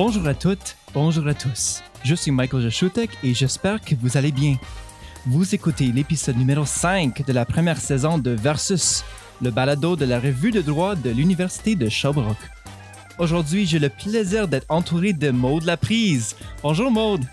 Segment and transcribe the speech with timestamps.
[0.00, 1.82] Bonjour à toutes, bonjour à tous.
[2.04, 4.54] Je suis Michael Jaschutek et j'espère que vous allez bien.
[5.26, 9.02] Vous écoutez l'épisode numéro 5 de la première saison de Versus,
[9.42, 12.36] le balado de la revue de droit de l'Université de Sherbrooke.
[13.18, 16.36] Aujourd'hui, j'ai le plaisir d'être entouré de Maude Laprise.
[16.62, 17.24] Bonjour Maude.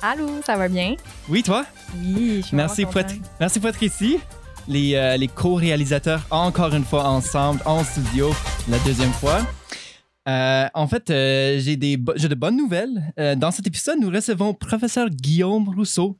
[0.00, 0.96] Allô, ça va bien?
[1.28, 1.66] Oui, toi?
[1.98, 4.18] Oui, je suis Merci pour, être, merci pour être ici.
[4.66, 8.34] Les, euh, les co-réalisateurs, encore une fois ensemble, en studio,
[8.70, 9.42] la deuxième fois.
[10.26, 13.12] Euh, en fait, euh, j'ai de bonnes nouvelles.
[13.18, 16.18] Euh, dans cet épisode, nous recevons professeur Guillaume Rousseau,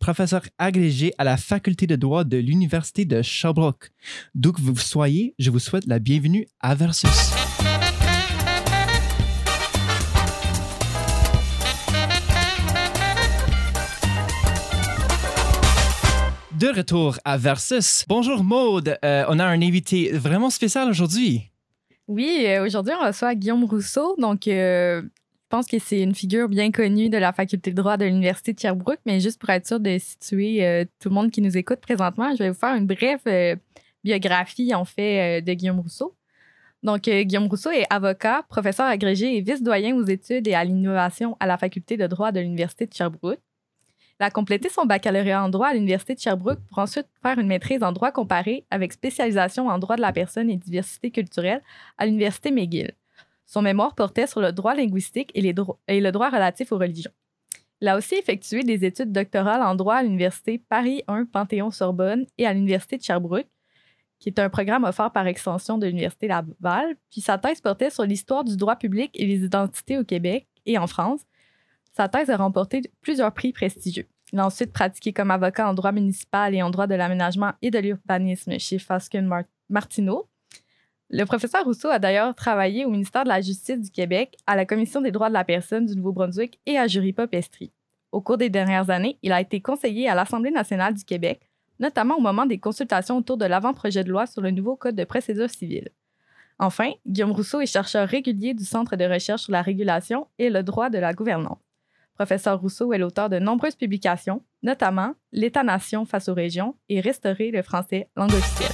[0.00, 3.90] professeur agrégé à la faculté de droit de l'Université de Sherbrooke.
[4.34, 7.10] D'où que vous soyez, je vous souhaite la bienvenue à Versus.
[16.58, 18.04] De retour à Versus.
[18.08, 21.52] Bonjour Maude, on a un invité vraiment spécial aujourd'hui.
[22.08, 24.16] Oui, euh, aujourd'hui, on reçoit Guillaume Rousseau.
[24.16, 27.98] Donc, euh, je pense que c'est une figure bien connue de la faculté de droit
[27.98, 29.00] de l'Université de Sherbrooke.
[29.04, 32.34] Mais juste pour être sûr de situer euh, tout le monde qui nous écoute présentement,
[32.34, 33.58] je vais vous faire une brève
[34.04, 36.16] biographie, en fait, de Guillaume Rousseau.
[36.82, 41.46] Donc, Guillaume Rousseau est avocat, professeur agrégé et vice-doyen aux études et à l'innovation à
[41.46, 43.40] la faculté de droit de l'Université de Sherbrooke.
[44.20, 47.46] Il a complété son baccalauréat en droit à l'Université de Sherbrooke pour ensuite faire une
[47.46, 51.62] maîtrise en droit comparé avec spécialisation en droit de la personne et diversité culturelle
[51.98, 52.92] à l'Université McGill.
[53.46, 57.12] Son mémoire portait sur le droit linguistique et le droit relatif aux religions.
[57.80, 62.46] Il a aussi effectué des études doctorales en droit à l'Université Paris 1 Panthéon-Sorbonne et
[62.46, 63.46] à l'Université de Sherbrooke,
[64.18, 66.96] qui est un programme offert par extension de l'Université Laval.
[67.08, 70.76] Puis sa thèse portait sur l'histoire du droit public et les identités au Québec et
[70.76, 71.20] en France.
[71.98, 74.06] Sa thèse a remporté plusieurs prix prestigieux.
[74.32, 77.72] Il a ensuite pratiqué comme avocat en droit municipal et en droit de l'aménagement et
[77.72, 80.28] de l'urbanisme chez Fasken Mar- Martineau.
[81.10, 84.64] Le professeur Rousseau a d'ailleurs travaillé au ministère de la Justice du Québec, à la
[84.64, 87.72] Commission des droits de la personne du Nouveau-Brunswick et à Jury Pop Estrie.
[88.12, 92.14] Au cours des dernières années, il a été conseiller à l'Assemblée nationale du Québec, notamment
[92.14, 95.50] au moment des consultations autour de l'avant-projet de loi sur le nouveau Code de procédure
[95.50, 95.88] civile.
[96.60, 100.62] Enfin, Guillaume Rousseau est chercheur régulier du Centre de recherche sur la régulation et le
[100.62, 101.58] droit de la gouvernance.
[102.18, 107.62] Professeur Rousseau est l'auteur de nombreuses publications, notamment L'État-nation face aux régions et Restaurer le
[107.62, 108.72] français langue officielle.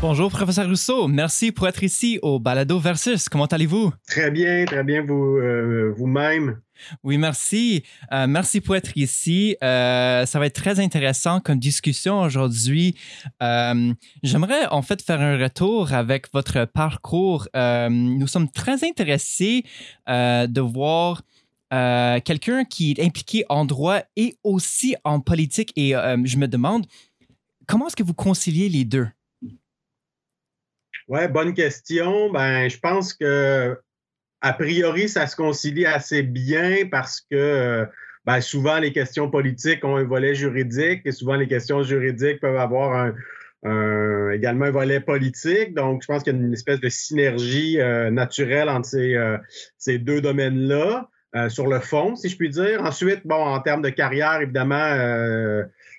[0.00, 3.28] Bonjour professeur Rousseau, merci pour être ici au Balado Versus.
[3.28, 3.92] Comment allez-vous?
[4.06, 6.60] Très bien, très bien vous, euh, vous-même?
[7.02, 7.84] Oui, merci.
[8.12, 9.56] Euh, merci pour être ici.
[9.62, 12.96] Euh, ça va être très intéressant comme discussion aujourd'hui.
[13.42, 13.92] Euh,
[14.22, 17.48] J'aimerais en fait faire un retour avec votre parcours.
[17.54, 19.64] Nous sommes très intéressés
[20.06, 21.22] de voir
[21.70, 25.72] quelqu'un qui est impliqué en droit et aussi en politique.
[25.76, 26.86] Et je me demande,
[27.66, 29.08] comment est-ce que vous conciliez les deux?
[31.08, 32.32] Ouais, bonne question.
[32.32, 33.78] Ben, je pense que
[34.44, 37.86] a priori, ça se concilie assez bien parce que euh,
[38.26, 42.58] ben, souvent les questions politiques ont un volet juridique et souvent les questions juridiques peuvent
[42.58, 43.10] avoir
[44.34, 45.72] également un volet politique.
[45.72, 49.38] Donc, je pense qu'il y a une espèce de synergie euh, naturelle entre ces, euh,
[49.98, 51.08] deux domaines-là.
[51.48, 52.82] sur le fond, si je puis dire.
[52.82, 54.94] Ensuite, bon, en termes de carrière, évidemment,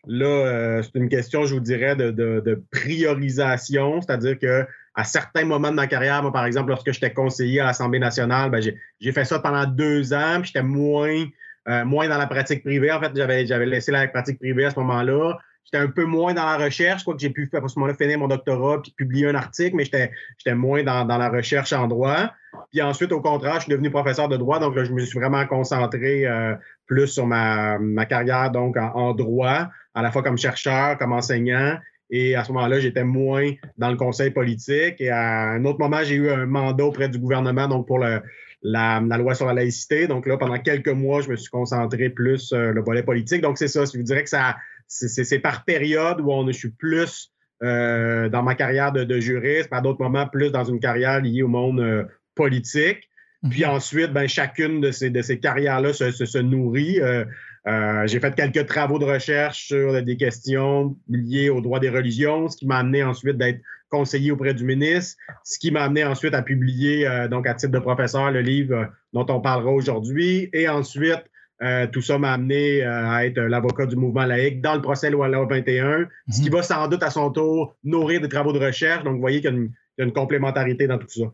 [0.08, 5.76] là, c'est une question, je vous dirais, de priorisation, c'est-à-dire que à certains moments de
[5.76, 9.40] ma carrière, moi, par exemple, lorsque j'étais conseiller à l'Assemblée nationale, ben, j'ai, fait ça
[9.40, 11.26] pendant deux ans, puis j'étais moins,
[11.68, 12.92] euh, moins dans la pratique privée.
[12.92, 15.38] En fait, j'avais, j'avais laissé la pratique privée à ce moment-là.
[15.66, 18.20] J'étais un peu moins dans la recherche, quoi que j'ai pu à ce moment-là finir
[18.20, 21.88] mon doctorat puis publier un article, mais j'étais, j'étais moins dans, dans la recherche en
[21.88, 22.32] droit.
[22.72, 25.20] Puis ensuite, au contraire, je suis devenu professeur de droit, donc là, je me suis
[25.20, 26.54] vraiment concentré euh,
[26.86, 31.78] plus sur ma, ma carrière donc en droit, à la fois comme chercheur, comme enseignant.
[32.10, 35.00] Et à ce moment-là, j'étais moins dans le conseil politique.
[35.00, 38.22] Et à un autre moment, j'ai eu un mandat auprès du gouvernement, donc pour le,
[38.62, 40.08] la, la loi sur la laïcité.
[40.08, 43.42] Donc là, pendant quelques mois, je me suis concentré plus sur le volet politique.
[43.42, 43.86] Donc c'est ça.
[43.86, 44.56] Je vous dirais que ça,
[44.88, 47.32] c'est, par période où on, je suis plus
[47.64, 51.42] euh, dans ma carrière de, de juriste, par d'autres moments, plus dans une carrière liée
[51.42, 52.04] au monde euh,
[52.36, 53.10] politique.
[53.50, 57.00] Puis ensuite, ben, chacune de ces, de ces carrières-là se, se, se nourrit.
[57.02, 57.26] Euh,
[57.68, 62.48] euh, j'ai fait quelques travaux de recherche sur des questions liées au droit des religions,
[62.48, 63.60] ce qui m'a amené ensuite d'être
[63.90, 67.72] conseiller auprès du ministre, ce qui m'a amené ensuite à publier, euh, donc à titre
[67.72, 70.50] de professeur, le livre euh, dont on parlera aujourd'hui.
[70.54, 71.24] Et ensuite,
[71.64, 75.30] euh, tout ça m'a amené à être l'avocat du mouvement laïque dans le procès loi
[75.30, 79.04] 21, ce qui va sans doute à son tour nourrir des travaux de recherche.
[79.04, 81.32] Donc, vous voyez qu'il y a une, il y a une complémentarité dans tout ça.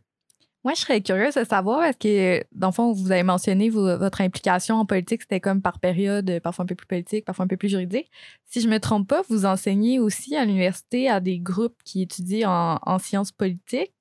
[0.63, 4.21] Moi, je serais curieuse de savoir, parce que, dans le fond, vous avez mentionné votre
[4.21, 7.57] implication en politique, c'était comme par période, parfois un peu plus politique, parfois un peu
[7.57, 8.11] plus juridique.
[8.45, 12.03] Si je ne me trompe pas, vous enseignez aussi à l'université à des groupes qui
[12.03, 13.93] étudient en, sciences politiques.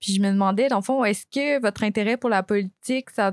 [0.00, 3.32] Puis je me demandais, dans le fond, est-ce que votre intérêt pour la politique, ça,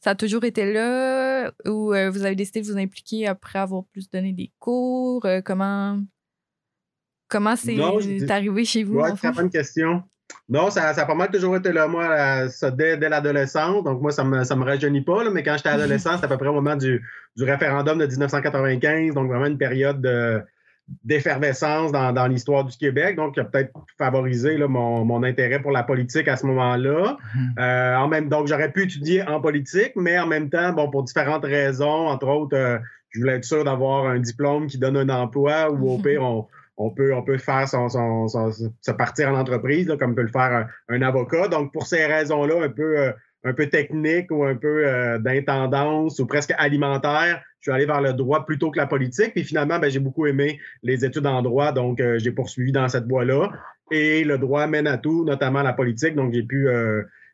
[0.00, 3.84] ça a toujours été là ou euh, vous avez décidé de vous impliquer après avoir
[3.86, 5.26] plus donné des cours?
[5.26, 6.00] Euh, comment
[7.28, 9.00] comment c'est arrivé chez vous?
[9.00, 10.04] Oui, très bonne question.
[10.48, 13.84] Non, ça, a pas mal toujours été là, moi, ça, dès, l'adolescence.
[13.84, 16.48] Donc, moi, ça me, me rajeunit pas, mais quand j'étais adolescent, c'est à peu près
[16.48, 17.02] au moment du,
[17.38, 20.02] référendum de 1995, donc vraiment une période
[21.04, 26.28] d'effervescence dans, l'histoire du Québec, donc qui a peut-être favorisé mon, intérêt pour la politique
[26.28, 27.16] à ce moment-là.
[27.16, 27.58] Mm-hmm.
[27.58, 31.04] Euh, en même, donc, j'aurais pu étudier en politique, mais en même temps, bon, pour
[31.04, 32.78] différentes raisons, entre autres, euh,
[33.10, 36.46] je voulais être sûr d'avoir un diplôme qui donne un emploi ou au pire, on,
[36.76, 37.88] on peut, on faire son,
[38.28, 41.48] se partir en entreprise, comme peut le faire un, avocat.
[41.48, 43.12] Donc, pour ces raisons-là, un peu,
[43.46, 48.12] euh, techniques ou un peu euh, d'intendance ou presque alimentaire, je suis allé vers le
[48.12, 49.32] droit plutôt que la politique.
[49.34, 52.88] Puis finalement, ben, j'ai beaucoup aimé les études en droit, donc euh, j'ai poursuivi dans
[52.88, 53.50] cette voie-là.
[53.90, 56.14] Et le droit mène à tout, notamment la politique.
[56.14, 56.68] Donc, j'ai pu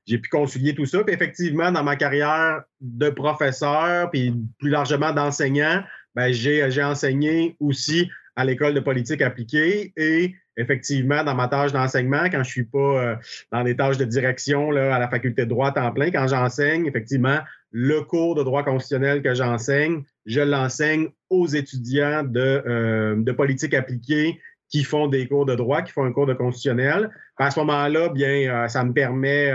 [0.06, 1.04] j'ai pu concilier tout ça.
[1.04, 5.82] Puis effectivement, dans ma carrière de professeur, puis plus largement d'enseignant,
[6.14, 12.26] ben, j'ai enseigné aussi à l'école de politique appliquée et effectivement, dans ma tâche d'enseignement,
[12.30, 13.16] quand je suis pas euh,
[13.50, 16.86] dans des tâches de direction là, à la faculté de droit en plein, quand j'enseigne,
[16.86, 17.40] effectivement,
[17.72, 23.74] le cours de droit constitutionnel que j'enseigne, je l'enseigne aux étudiants de, euh, de politique
[23.74, 24.38] appliquée
[24.68, 27.10] qui font des cours de droit, qui font un cours de constitutionnel.
[27.38, 29.50] À ce moment-là, bien, euh, ça me permet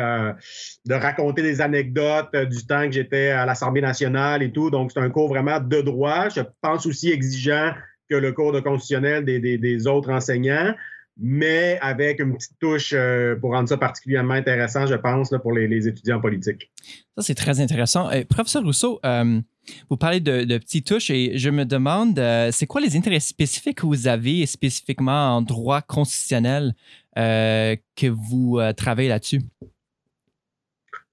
[0.85, 4.69] de raconter des anecdotes du temps que j'étais à l'Assemblée nationale et tout.
[4.71, 6.27] Donc, c'est un cours vraiment de droit.
[6.27, 7.71] Je pense aussi exigeant
[8.09, 10.73] que le cours de constitutionnel des, autres enseignants,
[11.17, 15.87] mais avec une petite touche euh, pour rendre ça particulièrement intéressant, je pense, pour les,
[15.87, 16.71] étudiants politiques.
[17.15, 18.09] Ça, c'est très intéressant.
[18.09, 19.39] Euh, professeur Rousseau, euh,
[19.89, 22.19] vous parlez de, petites touches et je me demande,
[22.51, 26.73] c'est quoi les intérêts spécifiques que vous avez spécifiquement en droit constitutionnel
[27.15, 29.41] que vous travaillez là-dessus?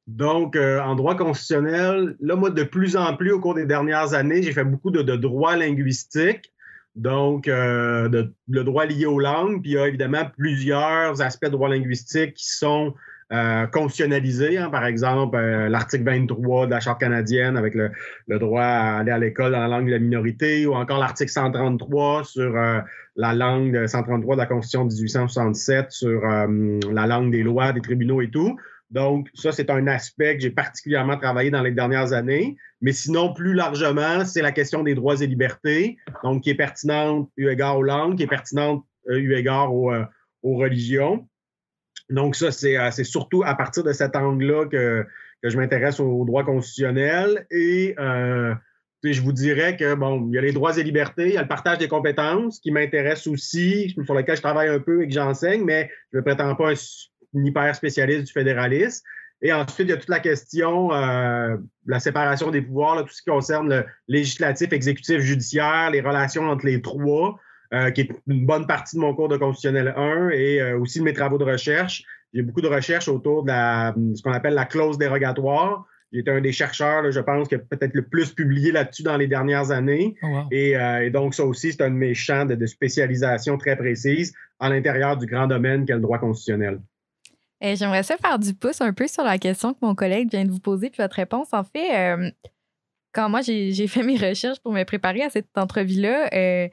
[0.08, 4.42] Donc, en droit constitutionnel, là, moi, de plus en plus, au cours des dernières années,
[4.42, 6.52] j'ai fait beaucoup de, de droit linguistique.
[7.00, 11.52] Donc, euh, le droit lié aux langues, puis il y a évidemment plusieurs aspects de
[11.52, 12.92] droit linguistique qui sont
[13.32, 14.58] euh, constitutionnalisés.
[14.58, 14.68] Hein.
[14.68, 17.90] par exemple, euh, l'article 23 de la Charte canadienne avec le,
[18.38, 22.24] droit à aller à l'école dans la langue de la minorité, ou encore l'article 133
[22.24, 27.80] sur la langue 133 de la Constitution de 1867 sur la langue des lois, des
[27.80, 28.58] tribunaux et tout.
[28.90, 32.58] Donc, ça, c'est un aspect que j'ai particulièrement travaillé dans les dernières années.
[32.80, 37.30] Mais sinon, plus largement, c'est la question des droits et libertés, donc qui est pertinente
[37.36, 40.04] eu égard aux langues, qui est pertinente euh, eu égard euh,
[40.42, 41.28] aux, religions.
[42.08, 45.06] Donc, ça, euh, c'est surtout à partir de cet angle-là que,
[45.42, 47.46] je m'intéresse aux droits constitutionnels.
[47.50, 51.38] Et je vous dirais que, bon, il y a les droits et libertés, il y
[51.38, 55.08] a le partage des compétences qui m'intéresse aussi, sur lequel je travaille un peu et
[55.08, 59.02] que j'enseigne, mais je ne prétends pas un hyper spécialiste du fédéralisme.
[59.42, 61.56] Et ensuite, il y a toute la question euh,
[61.86, 66.66] la séparation des pouvoirs, tout ce qui concerne le législatif, exécutif, judiciaire, les relations entre
[66.66, 67.38] les trois,
[67.72, 70.98] euh, qui est une bonne partie de mon cours de constitutionnel 1 et euh, aussi
[70.98, 72.04] de mes travaux de recherche.
[72.34, 75.86] J'ai beaucoup de recherches autour de la, ce qu'on appelle la clause dérogatoire.
[76.12, 79.16] J'ai été un des chercheurs, je pense, qui a peut-être le plus publié là-dessus dans
[79.16, 80.16] les dernières années.
[80.22, 84.34] Oh, et, donc, ça aussi, c'est un de mes champs de, de spécialisation très précise
[84.58, 86.80] à l'intérieur du grand domaine qu'est le droit constitutionnel.
[87.62, 90.44] Euh, j'aimerais ça faire du pouce un peu sur la question que mon collègue vient
[90.44, 91.52] de vous poser, puis votre réponse.
[91.52, 92.30] En fait, euh,
[93.12, 96.68] quand moi j'ai fait mes recherches pour me préparer à cette entrevue-là, euh,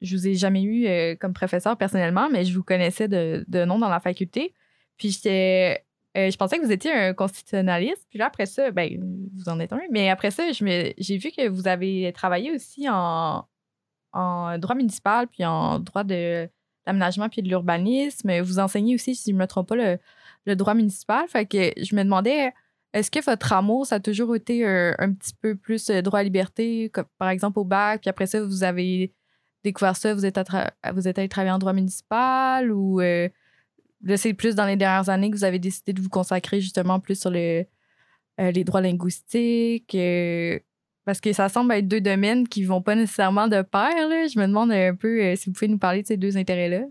[0.00, 3.88] je vous ai jamais eu comme professeur personnellement, mais je vous connaissais de, nom dans
[3.88, 4.52] la faculté.
[4.96, 5.84] Puis j'étais.
[6.16, 8.04] je pensais que vous étiez un constitutionnaliste.
[8.10, 8.98] Puis là, après ça, ben,
[9.34, 9.80] vous en êtes un.
[9.90, 13.46] Mais après ça, j'ai vu que vous avez travaillé aussi en,
[14.12, 16.48] en droit municipal, puis en droit de
[16.86, 18.40] l'aménagement puis de l'urbanisme.
[18.40, 19.98] Vous enseignez aussi, si je ne me trompe pas, le,
[20.54, 21.26] droit municipal.
[21.28, 22.52] Fait que je me demandais,
[22.96, 26.22] est-ce que votre amour, ça a toujours été un, petit peu plus euh, droit à
[26.22, 29.12] liberté, par exemple au bac, puis après ça, vous avez
[29.64, 30.38] découvert ça, vous êtes,
[30.94, 33.28] vous êtes allé travailler en droit municipal ou euh,
[34.16, 37.20] c'est plus dans les dernières années que vous avez décidé de vous consacrer justement plus
[37.20, 37.66] sur le,
[38.40, 39.96] euh, les droits linguistiques?
[41.04, 43.92] Parce que ça semble être deux domaines qui vont pas nécessairement de pair.
[43.92, 46.86] Je me demande un peu si vous pouvez nous parler de ces deux intérêts-là.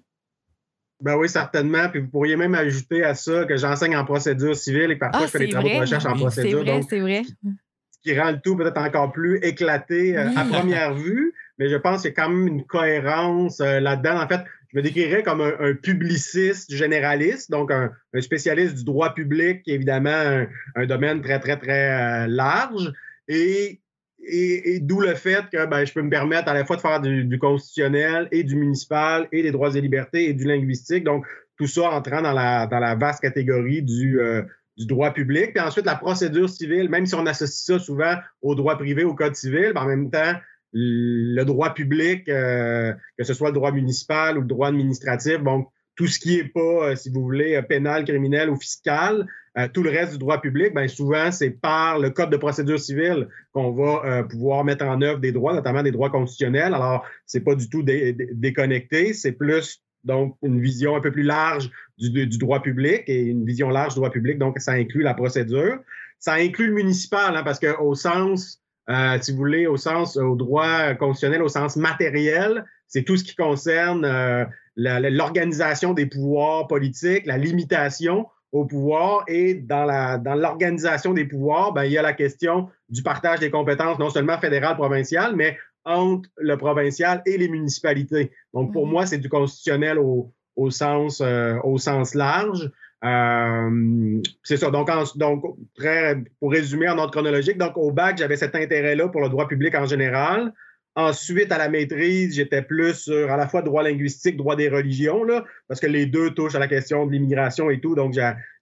[1.02, 1.90] Ben oui, certainement.
[1.90, 5.26] Puis vous pourriez même ajouter à ça que j'enseigne en procédure civile et parfois ah,
[5.26, 6.64] je fais des travaux de recherche en procédure.
[6.66, 7.24] C'est vrai, c'est vrai.
[7.92, 11.34] Ce qui rend le tout peut-être encore plus éclaté euh, à première vue.
[11.58, 14.22] Mais je pense qu'il y a quand même une cohérence euh, là-dedans.
[14.22, 19.62] En fait, je me décrirais comme un, publiciste généraliste, donc un, spécialiste du droit public,
[19.68, 22.92] évidemment un, domaine très, très, très euh, large.
[23.28, 23.80] Et,
[24.28, 27.02] et, d'où le fait que ben, je peux me permettre à la fois de faire
[27.02, 31.04] du, constitutionnel et du municipal et des droits et libertés et du linguistique.
[31.04, 31.26] Donc,
[31.58, 34.42] tout ça entrant dans la, dans la vaste catégorie du, euh,
[34.78, 35.54] du droit public.
[35.54, 39.14] Puis ensuite, la procédure civile, même si on associe ça souvent au droit privé, au
[39.14, 40.34] code civil, ben, en même temps,
[40.74, 45.66] le droit public, euh, que ce soit le droit municipal ou le droit administratif, bon,
[45.96, 49.84] tout ce qui n'est pas, euh, si vous voulez, pénal, criminel ou fiscal, euh, tout
[49.84, 53.72] le reste du droit public, bien souvent, c'est par le Code de procédure civile qu'on
[53.72, 56.74] va pouvoir mettre en œuvre des droits, notamment des droits constitutionnels.
[56.74, 61.72] Alors, c'est pas du tout déconnecté, c'est plus donc une vision un peu plus large
[61.98, 65.80] du, droit public et une vision large du droit public, donc ça inclut la procédure.
[66.20, 70.36] Ça inclut le municipal, hein, parce qu'au sens euh, si vous voulez, au sens, au
[70.36, 74.46] droit constitutionnel, au sens matériel, c'est tout ce qui concerne euh,
[74.76, 79.24] l'organisation des pouvoirs politiques, la limitation au pouvoir.
[79.28, 79.86] Et dans
[80.36, 84.10] l'organisation dans des pouvoirs, ben, il y a la question du partage des compétences, non
[84.10, 88.32] seulement fédérales, provinciales, mais entre le provincial et les municipalités.
[88.54, 88.92] Donc, pour mmh.
[88.92, 92.72] moi, c'est du constitutionnel au, au sens, euh, au sens large.
[93.04, 94.72] Euh, c'est ça.
[94.72, 95.44] Donc, donc
[95.76, 99.48] très, pour résumer en ordre chronologique, donc au bac, j'avais cet intérêt-là pour le droit
[99.48, 100.54] public en général.
[100.96, 105.24] Ensuite, à la maîtrise, j'étais plus sur à la fois droit linguistique, droit des religions,
[105.24, 107.96] là, parce que les deux touchent à la question de l'immigration et tout.
[107.96, 108.14] Donc,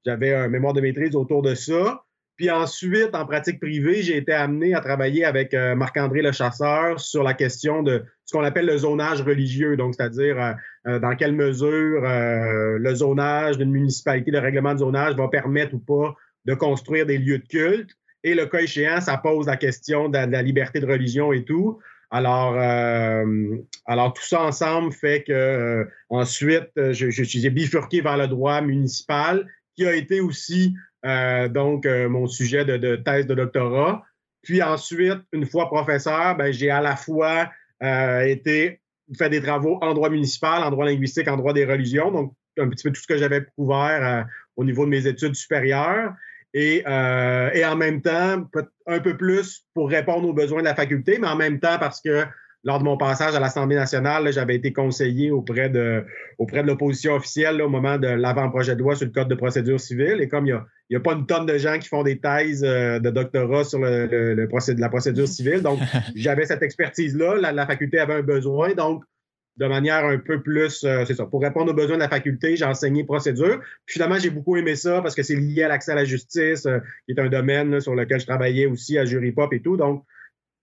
[0.05, 2.03] j'avais un mémoire de maîtrise autour de ça.
[2.35, 6.99] Puis ensuite, en pratique privée, j'ai été amené à travailler avec euh, Marc-André Le Chasseur
[6.99, 10.53] sur la question de ce qu'on appelle le zonage religieux, donc c'est-à-dire euh,
[10.87, 15.79] euh, dans quelle mesure le zonage d'une municipalité, le règlement de zonage va permettre ou
[15.79, 17.91] pas de construire des lieux de culte.
[18.23, 21.79] Et le cas échéant, ça pose la question de, la liberté de religion et tout.
[22.15, 22.55] Alors,
[23.87, 29.93] alors tout ça ensemble fait que ensuite, j'ai bifurqué vers le droit municipal, qui a
[29.93, 34.03] été aussi euh, donc euh, mon sujet de, thèse de doctorat.
[34.41, 37.49] Puis ensuite, une fois professeur, ben, j'ai à la fois
[37.81, 38.81] euh, été
[39.17, 42.69] fait des travaux en droit municipal, en droit linguistique, en droit des religions, donc un
[42.69, 46.13] petit peu tout ce que j'avais couvert au niveau de mes études supérieures.
[46.53, 48.47] Et, et, en même temps,
[48.85, 51.99] un peu plus pour répondre aux besoins de la faculté, mais en même temps parce
[51.99, 52.25] que
[52.63, 56.05] lors de mon passage à l'Assemblée nationale, j'avais été conseiller auprès de,
[56.37, 59.79] auprès de l'opposition officielle au moment de l'avant-projet de loi sur le Code de procédure
[59.79, 60.21] civile.
[60.21, 60.57] Et comme il
[60.89, 63.79] n'y a, pas une tonne de gens qui font des thèses euh, de doctorat sur
[63.79, 65.79] le, la procédure civile, donc
[66.15, 67.51] j'avais cette expertise-là.
[67.51, 68.73] La, faculté avait un besoin.
[68.73, 69.03] Donc,
[69.57, 72.55] de manière un peu plus, euh, c'est ça, pour répondre aux besoins de la faculté,
[72.55, 73.59] j'ai enseigné procédure.
[73.85, 76.65] Puis finalement, j'ai beaucoup aimé ça parce que c'est lié à l'accès à la justice,
[76.65, 79.77] euh, qui est un domaine sur lequel je travaillais aussi à Jury Pop et tout.
[79.77, 80.03] Donc,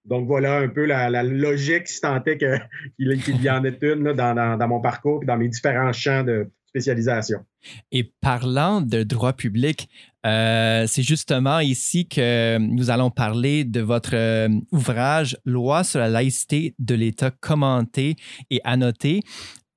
[0.04, 2.38] donc voilà un peu la, logique, si tant est
[2.98, 7.44] qu'il y en ait une dans, mon parcours et dans mes différents champs de spécialisation.
[7.92, 9.88] Et parlant de droit public,
[10.26, 16.08] euh, c'est justement ici que nous allons parler de votre euh, ouvrage Loi sur la
[16.08, 18.16] laïcité de l'État commenté
[18.50, 19.22] et annoté.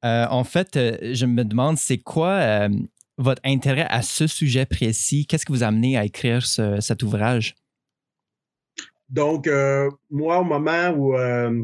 [0.03, 0.77] Euh, en fait,
[1.13, 2.67] je me demande, c'est quoi
[3.17, 5.25] votre intérêt à ce sujet précis?
[5.25, 7.55] Qu'est-ce qui vous a amené à écrire cet ouvrage?
[9.07, 9.49] Donc,
[10.09, 11.63] moi, au moment où euh,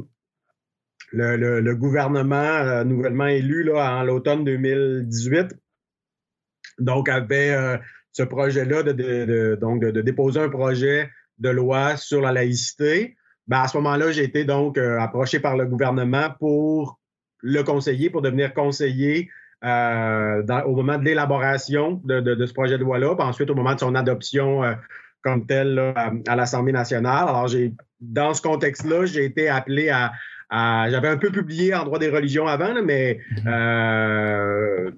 [1.11, 5.53] le, gouvernement nouvellement élu là, en l'automne 2018,
[6.79, 7.77] donc avait
[8.11, 13.15] ce projet-là de, donc de, déposer un projet de loi sur la laïcité,
[13.47, 16.99] ben, à ce moment-là, j'ai été donc approché par le gouvernement pour
[17.41, 19.29] le conseiller, pour devenir conseiller
[19.63, 23.95] au moment de l'élaboration de, ce projet de loi-là, puis ensuite au moment de son
[23.95, 24.61] adoption
[25.21, 27.27] comme tel à, l'Assemblée nationale.
[27.27, 30.11] Alors, j'ai dans ce contexte-là, j'ai été appelé à,
[30.51, 33.47] j'avais un peu publié en droit des religions avant, mais mhm.
[33.47, 34.91] euh,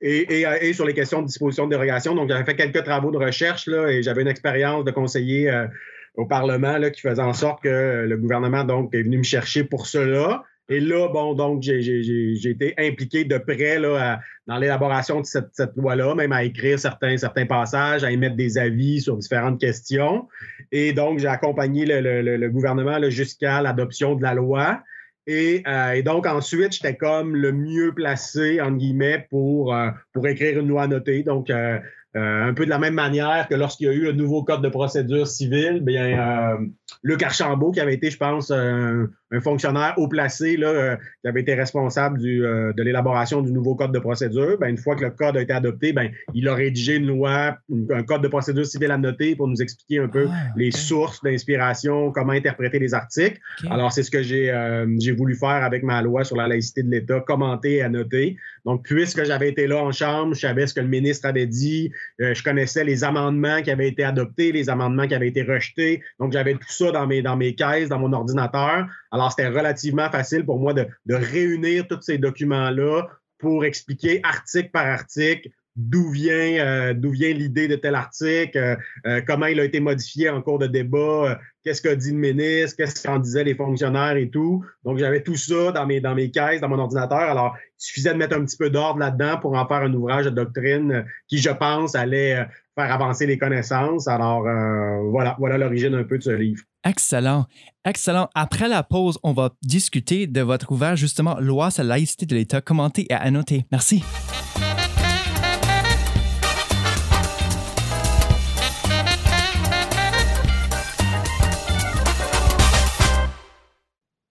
[0.00, 2.14] et, sur les questions de disposition de dérogation.
[2.14, 5.66] Donc, j'avais fait quelques travaux de recherche là, et j'avais une expérience de conseiller euh,
[6.14, 9.64] au Parlement là, qui faisait en sorte que le gouvernement donc est venu me chercher
[9.64, 10.44] pour cela.
[10.70, 16.14] Et là, bon, donc, j'ai été impliqué de près là, dans l'élaboration de cette, loi-là,
[16.14, 20.28] même à écrire certains, certains passages, à émettre des avis sur différentes questions.
[20.72, 24.82] Et donc, j'ai accompagné le, gouvernement jusqu'à l'adoption de la loi.
[25.28, 30.58] Euh, et, donc, ensuite, j'étais comme le mieux placé, entre guillemets, pour, euh, pour écrire
[30.58, 31.22] une loi notée.
[31.22, 31.78] Donc, euh,
[32.16, 34.62] Euh, un peu de la même manière que lorsqu'il y a eu le nouveau code
[34.62, 36.56] de procédure civile, bien, euh,
[37.04, 39.08] Luc Archambault, qui avait été, je pense, un,
[39.44, 43.92] fonctionnaire haut placé, là, euh, qui avait été responsable du, de l'élaboration du nouveau code
[43.92, 46.96] de procédure, bien, une fois que le code a été adopté, bien, il a rédigé
[46.96, 47.56] une loi,
[47.90, 52.10] un code de procédure civile annoté pour nous expliquer un peu ah, les sources d'inspiration,
[52.10, 53.38] comment interpréter les articles.
[53.70, 54.50] Alors, c'est ce que j'ai
[54.98, 58.36] j'ai voulu faire avec ma loi sur la laïcité de l'État, commenter et annoter.
[58.64, 61.92] Donc, puisque j'avais été là en chambre, je savais ce que le ministre avait dit,
[62.20, 66.02] euh, je connaissais les amendements qui avaient été adoptés, les amendements qui avaient été rejetés.
[66.18, 68.86] Donc, j'avais tout ça dans mes, dans mes caisses, dans mon ordinateur.
[69.10, 74.86] Alors, c'était relativement facile pour moi de, réunir tous ces documents-là pour expliquer article par
[74.86, 75.50] article
[75.80, 80.28] d'où vient, euh, d'où vient l'idée de tel article, euh, comment il a été modifié
[80.28, 84.30] en cours de débat, qu'est-ce qu'a dit le ministre, qu'est-ce qu'en disaient les fonctionnaires et
[84.30, 84.64] tout.
[84.84, 87.18] Donc, j'avais tout ça dans mes, dans caisses, dans mon ordinateur.
[87.18, 90.26] Alors, il suffisait de mettre un petit peu d'ordre là-dedans pour en faire un ouvrage
[90.26, 92.44] de doctrine qui, je pense, allait euh,
[92.76, 94.08] faire avancer les connaissances.
[94.08, 96.62] Alors, euh, voilà, voilà l'origine un peu de ce livre.
[96.84, 97.46] Excellent.
[97.84, 98.28] Excellent.
[98.34, 102.34] Après la pause, on va discuter de votre ouvrage, justement, Loi sur la laïcité de
[102.34, 103.66] l'État, commenté et annoté.
[103.70, 104.02] Merci.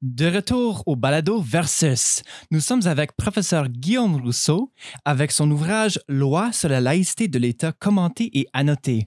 [0.02, 4.72] De retour au balado versus, nous sommes avec professeur Guillaume Rousseau
[5.04, 9.04] avec son ouvrage Loi sur la laïcité de l'État commenté et annoté.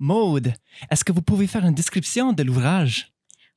[0.00, 0.52] Maude,
[0.90, 3.12] est-ce que vous pouvez faire une description de l'ouvrage?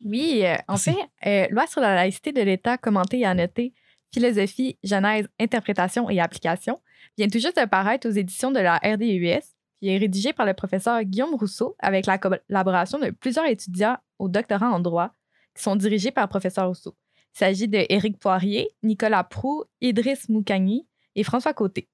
[0.05, 3.73] Oui, euh, en fait, euh, Loi sur la laïcité de l'État commenté et annoté,
[4.13, 6.79] philosophie, genèse, interprétation et application,
[7.17, 9.47] vient tout juste de paraître aux éditions de la RDUS,
[9.79, 14.29] qui est rédigé par le professeur Guillaume Rousseau avec la collaboration de plusieurs étudiants au
[14.29, 15.16] doctorat en droit
[15.61, 16.95] sont dirigés par professeur Rousseau.
[17.35, 21.87] Il s'agit de Éric Poirier, Nicolas Prou, Idriss Moukani et François Côté.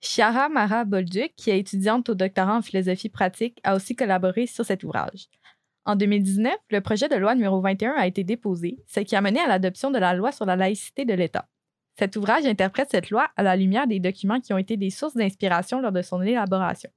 [0.00, 4.64] Chiara Mara Bolduc, qui est étudiante au doctorat en philosophie pratique, a aussi collaboré sur
[4.64, 5.28] cet ouvrage.
[5.84, 9.40] En 2019, le projet de loi numéro 21 a été déposé, ce qui a mené
[9.40, 11.48] à l'adoption de la loi sur la laïcité de l'État.
[11.98, 15.14] Cet ouvrage interprète cette loi à la lumière des documents qui ont été des sources
[15.14, 16.90] d'inspiration lors de son élaboration.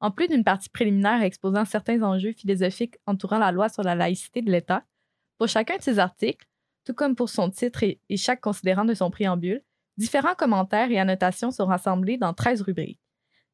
[0.00, 4.42] En plus d'une partie préliminaire exposant certains enjeux philosophiques entourant la loi sur la laïcité
[4.42, 4.84] de l'État,
[5.38, 6.46] pour chacun de ces articles,
[6.84, 9.62] tout comme pour son titre et, chaque considérant de son préambule,
[9.96, 13.00] différents commentaires et annotations sont rassemblés dans 13 rubriques.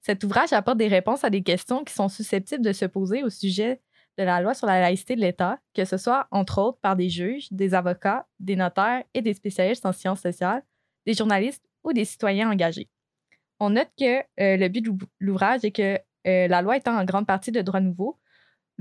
[0.01, 3.31] Cet ouvrage apporte des réponses à des questions qui sont susceptibles de se poser au
[3.31, 3.81] sujet
[4.19, 7.09] de la loi sur la laïcité de l'État, que ce soit entre autres par des
[7.09, 10.63] juges, des avocats, des notaires et des spécialistes en sciences sociales,
[11.07, 12.91] des journalistes ou des citoyens engagés.
[13.61, 17.05] On note que euh, le but de l'ouvrage est que euh, la loi étant en
[17.05, 18.19] grande partie de droit nouveau,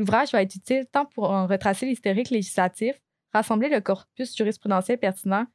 [0.02, 2.96] L'ouvrage va être utile tant pour en retracer l'historique législatif,
[3.34, 5.46] rassembler le corpus jurisprudentiel pertinent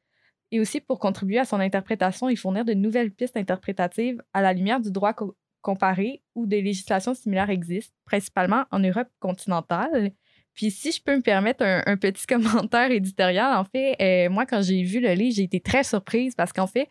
[0.52, 4.52] et aussi pour contribuer à son interprétation et fournir de nouvelles pistes interprétatives à la
[4.52, 5.14] lumière du droit
[5.62, 10.12] comparé où des législations similaires existent, principalement en Europe continentale.
[10.54, 14.62] Puis si je peux me permettre un, petit commentaire éditorial, en fait, euh, moi, quand
[14.62, 16.88] j'ai vu le livre, j'ai été très surprise parce qu'en fait,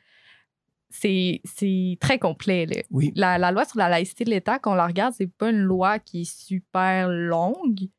[0.95, 2.85] c'est très complet.
[2.91, 3.11] Oui.
[3.15, 5.99] La, loi sur la laïcité de l'État, quand on la regarde, c'est pas une loi
[5.99, 7.89] qui est super longue.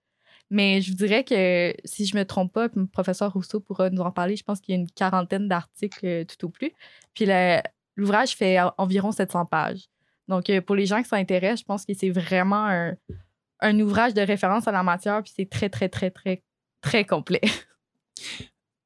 [0.51, 4.03] Mais je vous dirais que si je me trompe pas, le professeur Rousseau pourra nous
[4.03, 6.73] en parler, je pense qu'il y a une quarantaine d'articles euh, tout au plus.
[7.15, 7.27] Puis
[7.97, 9.87] l'ouvrage fait environ 700 pages.
[10.29, 12.97] Donc, euh, pour les gens qui s'intéressent, je pense que c'est vraiment un,
[13.61, 16.43] un ouvrage de référence à la matière, puis c'est très, très, très, très,
[16.81, 17.43] très complet.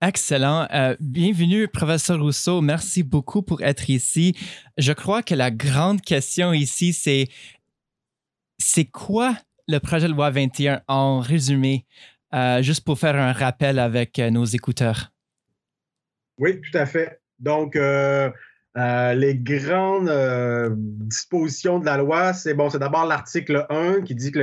[0.02, 0.66] Excellent.
[0.72, 2.62] Euh, bienvenue, professeur Rousseau.
[2.62, 4.34] Merci beaucoup pour être ici.
[4.78, 7.28] Je crois que la grande question ici, c'est
[8.56, 9.36] c'est quoi
[9.68, 11.84] le projet de loi 21 en résumé,
[12.32, 15.12] euh, juste pour faire un rappel avec euh, nos écouteurs?
[16.38, 17.20] Oui, tout à fait.
[17.38, 24.32] Donc, les grandes dispositions de la loi, c'est bon, c'est d'abord l'article 1 qui dit
[24.32, 24.38] que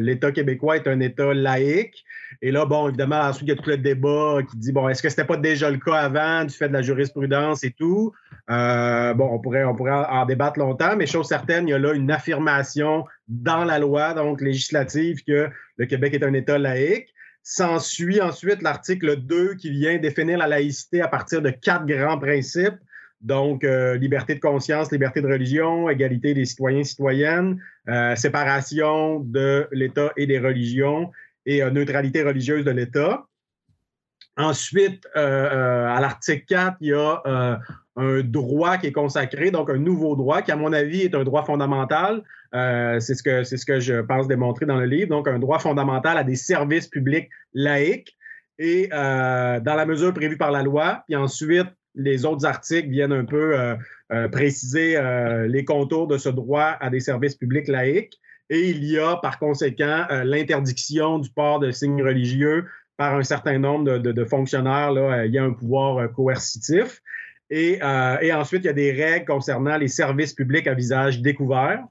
[0.00, 2.04] l'État québécois est un État laïque.
[2.42, 5.02] Et là, bon, évidemment, ensuite, il y a tout le débat qui dit, bon, est-ce
[5.02, 8.12] que c'était pas déjà le cas avant du fait de la jurisprudence et tout?
[8.50, 11.78] Euh, bon, on pourrait, on pourrait en, débattre longtemps, mais chose certaine, il y a
[11.78, 17.12] là une affirmation dans la loi, donc législative, que le Québec est un État laïque.
[17.42, 22.74] S'ensuit ensuite l'article 2 qui vient définir la laïcité à partir de quatre grands principes.
[23.20, 29.20] Donc, euh, liberté de conscience, liberté de religion, égalité des citoyens et citoyennes, euh, séparation
[29.20, 31.10] de l'État et des religions
[31.46, 33.24] et euh, neutralité religieuse de l'État.
[34.36, 37.58] Ensuite, à l'article 4, il y a
[37.96, 41.24] un droit qui est consacré, donc un nouveau droit qui, à mon avis, est un
[41.24, 42.22] droit fondamental.
[42.52, 45.08] c'est ce, que, ce que je pense démontrer dans le livre.
[45.08, 48.14] Donc, un droit fondamental à des services publics laïques
[48.58, 51.02] et dans la mesure prévue par la loi.
[51.06, 53.56] Puis ensuite, les autres articles viennent un peu
[54.32, 55.00] préciser
[55.48, 58.20] les contours de ce droit à des services publics laïques.
[58.48, 62.64] Et il y a par conséquent l'interdiction du port de signes religieux
[62.96, 64.92] par un certain nombre de, fonctionnaires.
[64.92, 67.02] Là, il y a un pouvoir coercitif.
[67.50, 71.84] Et, ensuite, il y a des règles concernant les services publics à visage découvert.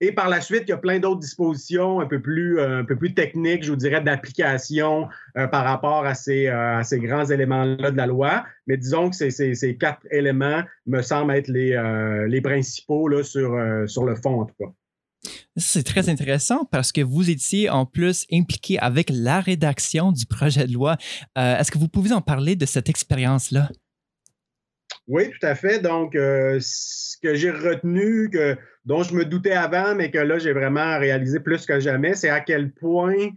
[0.00, 2.84] Et par la suite, il y a plein d'autres dispositions un peu plus, euh, un
[2.84, 6.98] peu plus techniques, je vous dirais, d'application euh, par rapport à ces, euh, à ces
[7.00, 8.44] grands éléments-là de la loi.
[8.66, 11.80] Mais disons que ces, ces, quatre éléments me semblent être les,
[12.28, 14.70] les principaux là, sur, sur le fond, en tout cas.
[15.56, 20.66] C'est très intéressant parce que vous étiez en plus impliqué avec la rédaction du projet
[20.66, 20.96] de loi.
[21.34, 23.70] Est-ce que vous pouvez en parler de cette expérience-là?
[25.08, 25.80] Oui, tout à fait.
[25.80, 28.30] Donc, ce que j'ai retenu,
[28.84, 32.28] dont je me doutais avant, mais que là, j'ai vraiment réalisé plus que jamais, c'est
[32.28, 33.30] à quel point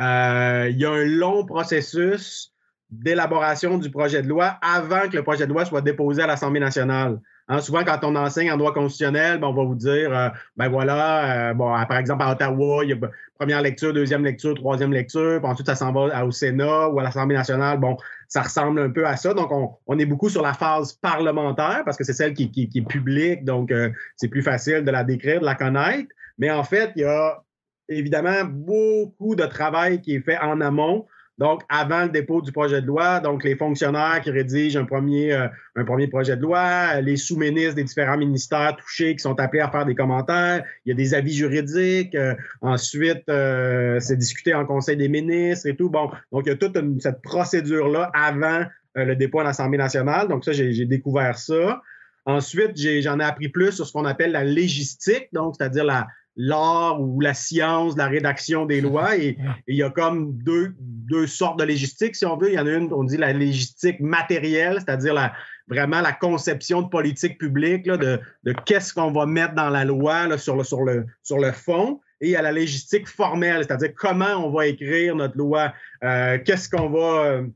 [0.00, 2.52] euh, il y a un long processus
[2.90, 6.60] d'élaboration du projet de loi avant que le projet de loi soit déposé à l'Assemblée
[6.60, 7.20] nationale.
[7.48, 10.68] Hein, souvent, quand on enseigne en droit constitutionnel, ben, on va vous dire, euh, ben
[10.68, 12.96] voilà, euh, bon, par exemple, à Ottawa, il y a
[13.38, 17.02] première lecture, deuxième lecture, troisième lecture, puis ensuite, ça s'en va au Sénat ou à
[17.02, 17.78] l'Assemblée nationale.
[17.78, 19.34] Bon, ça ressemble un peu à ça.
[19.34, 19.50] Donc,
[19.86, 23.44] on, est beaucoup sur la phase parlementaire parce que c'est celle qui, qui, est publique,
[23.44, 26.08] donc euh, c'est plus facile de la décrire, de la connaître.
[26.38, 27.42] Mais en fait, il y a
[27.90, 32.80] évidemment beaucoup de travail qui est fait en amont donc, avant le dépôt du projet
[32.80, 37.00] de loi, donc les fonctionnaires qui rédigent un premier, euh, un premier projet de loi,
[37.00, 40.92] les sous-ministres des différents ministères touchés qui sont appelés à faire des commentaires, il y
[40.92, 45.90] a des avis juridiques, euh, ensuite, euh, c'est discuté en Conseil des ministres et tout.
[45.90, 50.28] Bon, donc il y a toute cette procédure-là avant le dépôt à l'Assemblée nationale.
[50.28, 51.82] Donc, ça, j'ai découvert ça.
[52.26, 56.06] Ensuite, j'en ai, ai appris plus sur ce qu'on appelle la légistique, donc c'est-à-dire la,
[56.36, 59.16] l'art ou la science de la rédaction des lois.
[59.16, 62.50] Et, il y a comme deux, deux sortes de légistique, si on veut.
[62.50, 65.32] Il y en a une, on dit la légistique matérielle, c'est-à-dire la,
[65.68, 69.84] vraiment la conception de politique publique, là, de, de qu'est-ce qu'on va mettre dans la
[69.84, 72.00] loi là, sur, le, sur, le, sur le fond.
[72.20, 76.38] Et il y a la légistique formelle, c'est-à-dire comment on va écrire notre loi, euh,
[76.44, 77.46] qu'est-ce qu'on va, euh,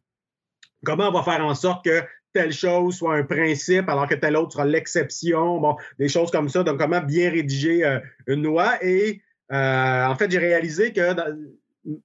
[0.84, 4.36] comment on va faire en sorte que telle chose soit un principe alors que telle
[4.36, 5.58] autre sera l'exception.
[5.58, 6.62] Bon, des choses comme ça.
[6.62, 8.82] Donc, comment bien rédiger euh, une loi.
[8.82, 11.00] Et euh, en fait, j'ai réalisé que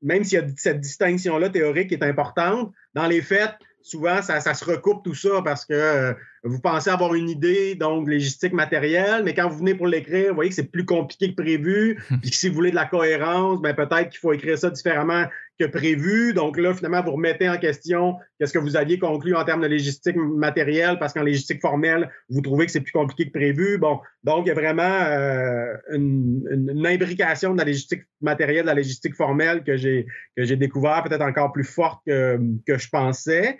[0.02, 4.40] même s'il y a cette distinction-là théorique qui est importante, dans les faits, souvent, ça,
[4.40, 9.24] se recoupe tout ça parce que euh, vous pensez avoir une idée, donc légistique matérielle,
[9.24, 12.02] mais quand vous venez pour l'écrire, vous voyez que c'est plus compliqué que prévu.
[12.22, 15.26] Puis si vous voulez de la cohérence, ben peut-être qu'il faut écrire ça différemment
[15.68, 16.34] prévu.
[16.34, 19.68] Donc là, finalement, vous remettez en question qu'est-ce que vous aviez conclu en termes de
[19.68, 23.78] légistique matérielle, parce qu'en légistique formelle, vous trouvez que c'est plus compliqué que prévu.
[23.78, 28.76] Bon, donc il y a vraiment euh, une, imbrication de la légistique matérielle, de la
[28.76, 33.58] légistique formelle que j'ai que j'ai découvert peut-être encore plus forte que, que je pensais.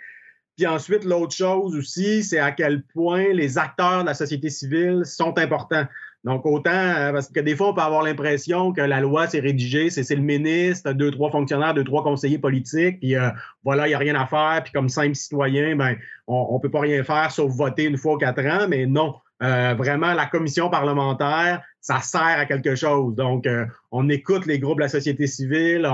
[0.56, 5.02] Puis ensuite, l'autre chose aussi, c'est à quel point les acteurs de la société civile
[5.04, 5.86] sont importants.
[6.24, 9.40] Donc, autant, euh, parce que des fois, on peut avoir l'impression que la loi, c'est
[9.40, 13.28] rédigé, c'est le ministre, deux, trois fonctionnaires, deux, trois conseillers politiques, puis euh,
[13.62, 16.70] voilà, il n'y a rien à faire, puis comme simple citoyen, ben, on ne peut
[16.70, 19.16] pas rien faire sauf voter une fois aux quatre ans, mais non.
[19.42, 23.14] Euh, vraiment, la commission parlementaire, ça sert à quelque chose.
[23.14, 23.46] Donc,
[23.90, 25.86] on écoute les groupes de la société civile,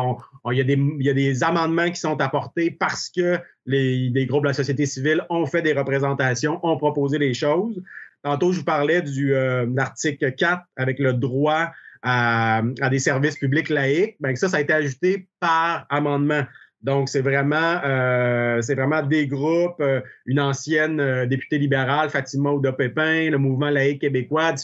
[0.53, 4.49] il y, y, a des amendements qui sont apportés parce que les, les groupes de
[4.49, 7.83] la société civile ont fait des représentations, ont proposé des choses.
[8.23, 11.71] Tantôt, je vous parlais du euh, l'article 4 avec le droit
[12.03, 14.17] à, des services publics laïques.
[14.21, 16.45] Bien, ça, ça a été ajouté par amendement.
[16.83, 23.37] Donc, c'est vraiment, euh, vraiment des groupes, euh, une ancienne députée libérale, Fatima Ouda-Pépin, le
[23.37, 24.55] mouvement laïque québécois,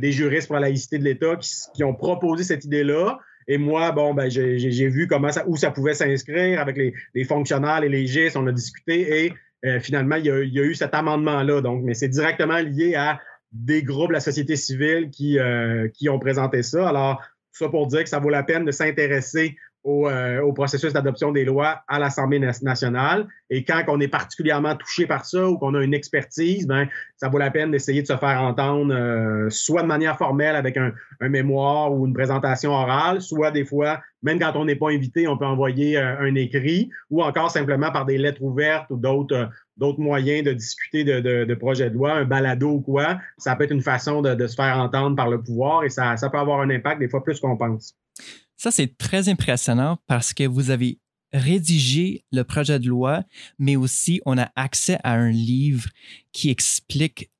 [0.00, 3.18] des juristes pour la laïcité de l'État qui, ont proposé cette idée-là.
[3.48, 7.24] Et moi, bon, ben, j'ai vu comment ça, où ça pouvait s'inscrire avec les, les,
[7.24, 9.32] fonctionnaires, les légistes, on a discuté et
[9.64, 11.60] euh, finalement, il y, a, eu cet amendement-là.
[11.60, 13.20] Donc, mais c'est directement lié à
[13.52, 16.88] des groupes de la société civile qui, euh, qui ont présenté ça.
[16.88, 17.20] Alors,
[17.52, 21.32] tout ça pour dire que ça vaut la peine de s'intéresser euh, au, processus d'adoption
[21.32, 23.26] des lois à l'Assemblée nationale.
[23.50, 27.28] Et quand on est particulièrement touché par ça ou qu'on a une expertise, ben, ça
[27.28, 30.92] vaut la peine d'essayer de se faire entendre, euh, soit de manière formelle avec un,
[31.20, 35.36] mémoire ou une présentation orale, soit des fois, même quand on n'est pas invité, on
[35.36, 40.00] peut envoyer euh, un écrit ou encore simplement par des lettres ouvertes ou d'autres d'autres
[40.00, 43.18] moyens de discuter de, de, projets de loi, un balado ou quoi.
[43.38, 46.16] Ça peut être une façon de, de se faire entendre par le pouvoir et ça,
[46.16, 47.96] ça peut avoir un impact des fois plus qu'on pense.
[48.62, 51.00] Ça, c'est très impressionnant parce que vous avez
[51.32, 53.24] rédigé le projet de loi,
[53.58, 55.88] mais aussi on a accès à un livre
[56.30, 57.32] qui explique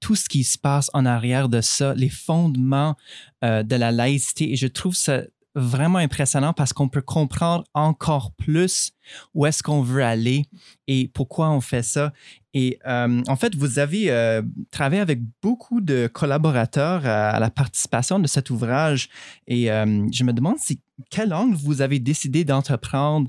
[0.00, 2.96] tout ce qui se passe en arrière de ça, les fondements
[3.44, 4.52] euh, de la laïcité.
[4.52, 8.92] Et je trouve ça vraiment impressionnant parce qu'on peut comprendre encore plus
[9.34, 10.44] où est-ce qu'on veut aller
[10.86, 12.12] et pourquoi on fait ça.
[12.54, 18.18] Et euh, en fait, vous avez euh, travaillé avec beaucoup de collaborateurs à, la participation
[18.18, 19.08] de cet ouvrage
[19.46, 23.28] et euh, je me demande si, quel angle vous avez décidé d'entreprendre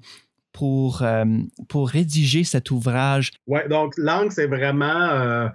[0.51, 1.01] pour,
[1.69, 3.31] pour rédiger cet ouvrage?
[3.47, 5.49] Oui, donc l'angle, c'est vraiment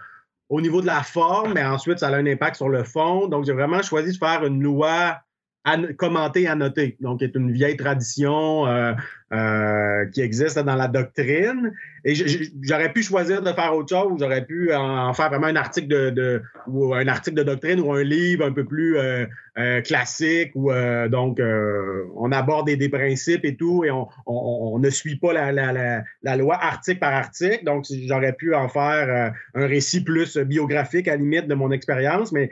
[0.49, 3.27] au niveau de la forme, mais ensuite, ça a un impact sur le fond.
[3.27, 5.21] Donc, j'ai vraiment choisi de faire une loi
[5.97, 6.97] commenter, noter.
[7.01, 8.93] Donc, c'est une vieille tradition euh,
[9.33, 11.73] euh, qui existe dans la doctrine.
[12.05, 12.15] Et
[12.63, 14.17] j'aurais pu choisir de faire autre chose.
[14.21, 18.05] J'aurais pu en faire vraiment un article de, ou un article de doctrine ou un
[18.05, 19.27] livre un peu plus euh,
[19.83, 20.71] classique où
[21.09, 25.51] donc on aborde des, principes et tout et on, ne suit pas la,
[26.23, 27.65] la, loi article par article.
[27.65, 32.31] Donc, j'aurais pu en faire un récit plus biographique à la limite de mon expérience.
[32.31, 32.51] Mais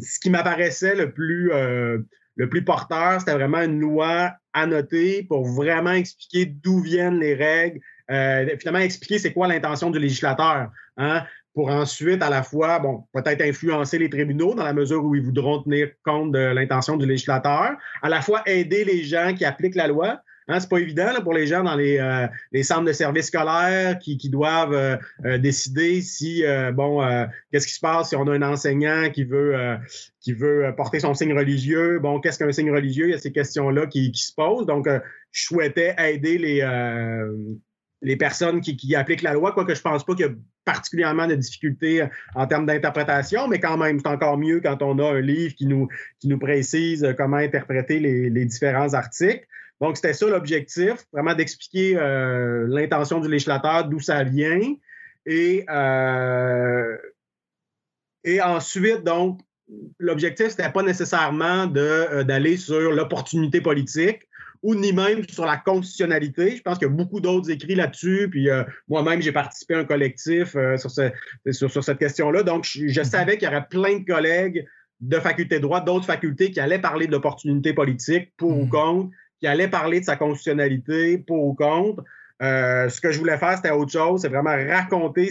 [0.00, 1.50] ce qui m'apparaissait le plus
[2.36, 7.80] le plus porteur, c'était vraiment une loi annotée pour vraiment expliquer d'où viennent les règles,
[8.10, 13.04] euh, finalement expliquer c'est quoi l'intention du législateur, hein, pour ensuite à la fois, bon,
[13.12, 17.06] peut-être influencer les tribunaux dans la mesure où ils voudront tenir compte de l'intention du
[17.06, 21.08] législateur, à la fois aider les gens qui appliquent la loi, Hein, c'est pas évident
[21.22, 25.38] pour les gens dans les, euh, les, centres de services scolaires qui, doivent euh, euh,
[25.38, 27.00] décider si, bon,
[27.50, 29.76] qu'est-ce qui se passe si on a un enseignant qui veut,
[30.20, 31.98] qui veut porter son signe religieux.
[32.00, 33.08] Bon, qu'est-ce qu'un signe religieux?
[33.08, 34.66] Il y a ces questions-là qui, se posent.
[34.66, 34.88] Donc,
[35.30, 36.62] je souhaitais aider les,
[38.02, 40.32] les personnes qui, appliquent la loi, quoique je pense pas qu'il y a
[40.64, 45.12] particulièrement de difficultés en termes d'interprétation, mais quand même, c'est encore mieux quand on a
[45.12, 49.46] un livre qui nous, qui nous précise comment interpréter les différents articles.
[49.82, 54.76] Donc, c'était ça l'objectif, vraiment d'expliquer euh, l'intention du législateur, d'où ça vient.
[55.26, 56.96] Et, euh,
[58.22, 59.40] et ensuite, donc,
[59.98, 64.20] l'objectif, ce n'était pas nécessairement euh, d'aller sur l'opportunité politique
[64.62, 66.54] ou ni même sur la constitutionnalité.
[66.56, 68.28] Je pense qu'il y a beaucoup d'autres écrits là-dessus.
[68.30, 68.48] Puis
[68.86, 72.44] moi-même, j'ai participé à un collectif sur, sur, cette question-là.
[72.44, 74.64] Donc, je, je savais qu'il y aurait plein de collègues
[75.00, 78.68] de faculté de droit, d'autres facultés qui allaient parler de l'opportunité politique pour ou mmh.
[78.68, 79.10] contre
[79.42, 82.04] qui allait parler de sa constitutionnalité pour ou contre.
[82.42, 85.30] Euh, ce que je voulais faire, c'était autre chose, c'est vraiment raconter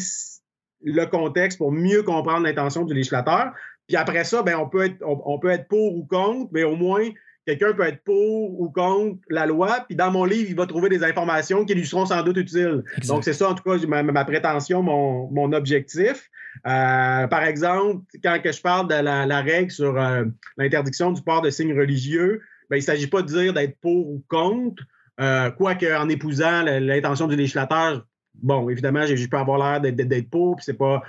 [0.84, 3.54] le contexte pour mieux comprendre l'intention du législateur.
[3.88, 6.76] Puis après ça, ben, on, peut être, on, peut être pour ou contre, mais au
[6.76, 7.08] moins,
[7.46, 9.86] quelqu'un peut être pour ou contre la loi.
[9.88, 12.84] Puis dans mon livre, il va trouver des informations qui lui seront sans doute utiles.
[13.08, 16.30] Donc, c'est ça, en tout cas, ma, prétention, mon, objectif.
[16.68, 20.26] Euh, par exemple, quand que je parle de la, règle sur euh,
[20.58, 22.42] l'interdiction du port de signes religieux,
[22.72, 24.82] ben, il ne s'agit pas de dire d'être pour ou contre,
[25.20, 30.56] euh, quoique en épousant l'intention du législateur, bon, évidemment, je peux avoir l'air d'être pour,
[30.56, 31.04] puis c'est pas.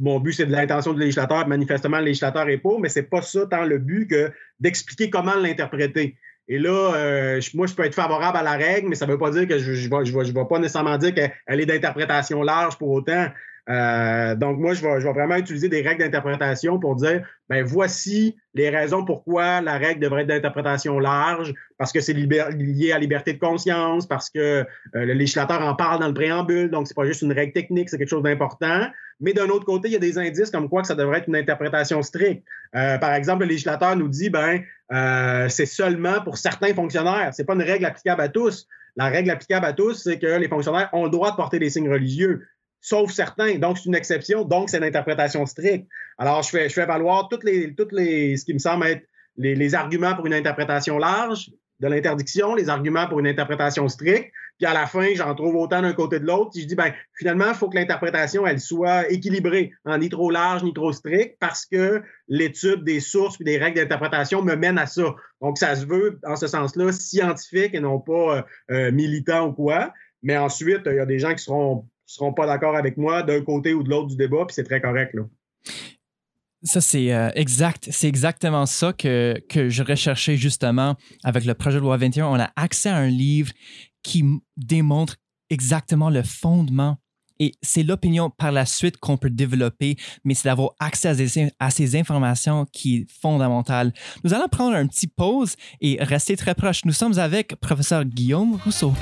[0.00, 1.46] Mon but, c'est de l'intention du législateur.
[1.46, 5.36] Manifestement, le législateur est pour, mais c'est pas ça tant le but que d'expliquer comment
[5.36, 6.16] l'interpréter.
[6.48, 9.18] Et là, euh, moi, je peux être favorable à la règle, mais ça ne veut
[9.18, 13.28] pas dire que je ne vais pas nécessairement dire qu'elle est d'interprétation large pour autant.
[13.68, 18.70] Euh, donc, moi, je vais, vraiment utiliser des règles d'interprétation pour dire, ben voici les
[18.70, 23.32] raisons pourquoi la règle devrait être d'interprétation large, parce que c'est lié à la liberté
[23.34, 27.06] de conscience, parce que euh, le législateur en parle dans le préambule, donc c'est pas
[27.06, 28.88] juste une règle technique, c'est quelque chose d'important.
[29.20, 31.28] Mais d'un autre côté, il y a des indices comme quoi que ça devrait être
[31.28, 32.44] une interprétation stricte.
[32.74, 34.62] Euh, par exemple, le législateur nous dit, ben
[35.48, 38.66] c'est seulement pour certains fonctionnaires, c'est pas une règle applicable à tous.
[38.94, 41.70] La règle applicable à tous, c'est que les fonctionnaires ont le droit de porter des
[41.70, 42.46] signes religieux
[42.82, 43.54] sauf certains.
[43.54, 45.88] Donc, c'est une exception, donc c'est une interprétation stricte.
[46.18, 49.06] Alors, je fais, je fais valoir toutes les, toutes les, ce qui me semble être
[49.38, 54.66] les, arguments pour une interprétation large de l'interdiction, les arguments pour une interprétation stricte, puis
[54.66, 56.52] à la fin, j'en trouve autant d'un côté de l'autre.
[56.54, 60.62] Je dis, ben, finalement, il faut que l'interprétation, elle soit équilibrée, hein, ni trop large,
[60.62, 64.86] ni trop stricte, parce que l'étude des sources et des règles d'interprétation me mène à
[64.86, 65.14] ça.
[65.40, 69.52] Donc, ça se veut, en ce sens-là, scientifique et non pas euh, euh, militant ou
[69.52, 69.92] quoi.
[70.22, 73.42] Mais ensuite, il y a des gens qui seront seront pas d'accord avec moi d'un
[73.42, 75.14] côté ou de l'autre du débat, puis c'est très correct.
[75.14, 75.22] Là.
[76.64, 77.88] Ça, c'est euh, exact.
[77.90, 80.94] C'est exactement ça que, que je recherchais justement
[81.24, 82.26] avec le projet de loi 21.
[82.26, 83.52] On a accès à un livre
[84.02, 84.24] qui
[84.56, 85.16] démontre
[85.50, 86.98] exactement le fondement.
[87.40, 91.52] Et c'est l'opinion par la suite qu'on peut développer, mais c'est d'avoir accès à ces,
[91.58, 93.92] à ces informations qui est fondamentale.
[94.22, 96.84] Nous allons prendre un petit pause et rester très proche.
[96.84, 98.92] Nous sommes avec professeur Guillaume Rousseau.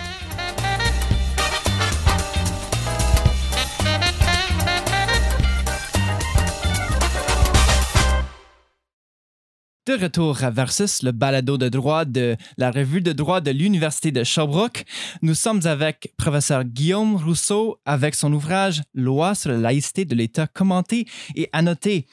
[9.91, 14.13] De retour à Versus, le balado de droit de la revue de droit de l'Université
[14.13, 14.85] de Sherbrooke.
[15.21, 20.47] Nous sommes avec professeur Guillaume Rousseau avec son ouvrage Loi sur la laïcité de l'État
[20.47, 22.07] commenté et annoté.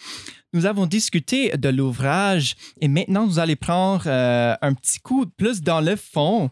[0.54, 5.62] Nous avons discuté de l'ouvrage et maintenant nous allons prendre euh, un petit coup plus
[5.62, 6.50] dans le fond.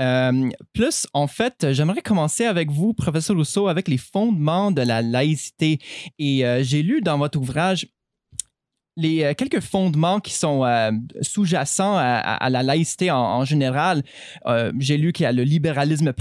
[0.00, 5.02] Euh, plus, en fait, j'aimerais commencer avec vous, professeur Rousseau, avec les fondements de la
[5.02, 5.78] laïcité.
[6.18, 7.86] Et euh, j'ai lu dans votre ouvrage
[8.96, 14.02] les euh, quelques fondements qui sont euh, sous-jacents à, la laïcité en, général.
[14.46, 16.12] Euh, j'ai lu qu'il y a le libéralisme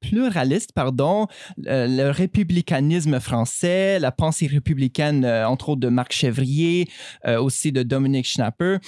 [0.00, 1.26] pluraliste, pardon,
[1.56, 6.88] le républicanisme français, la pensée républicaine, entre autres de Marc Chevrier,
[7.26, 8.78] aussi de Dominique Schnapper.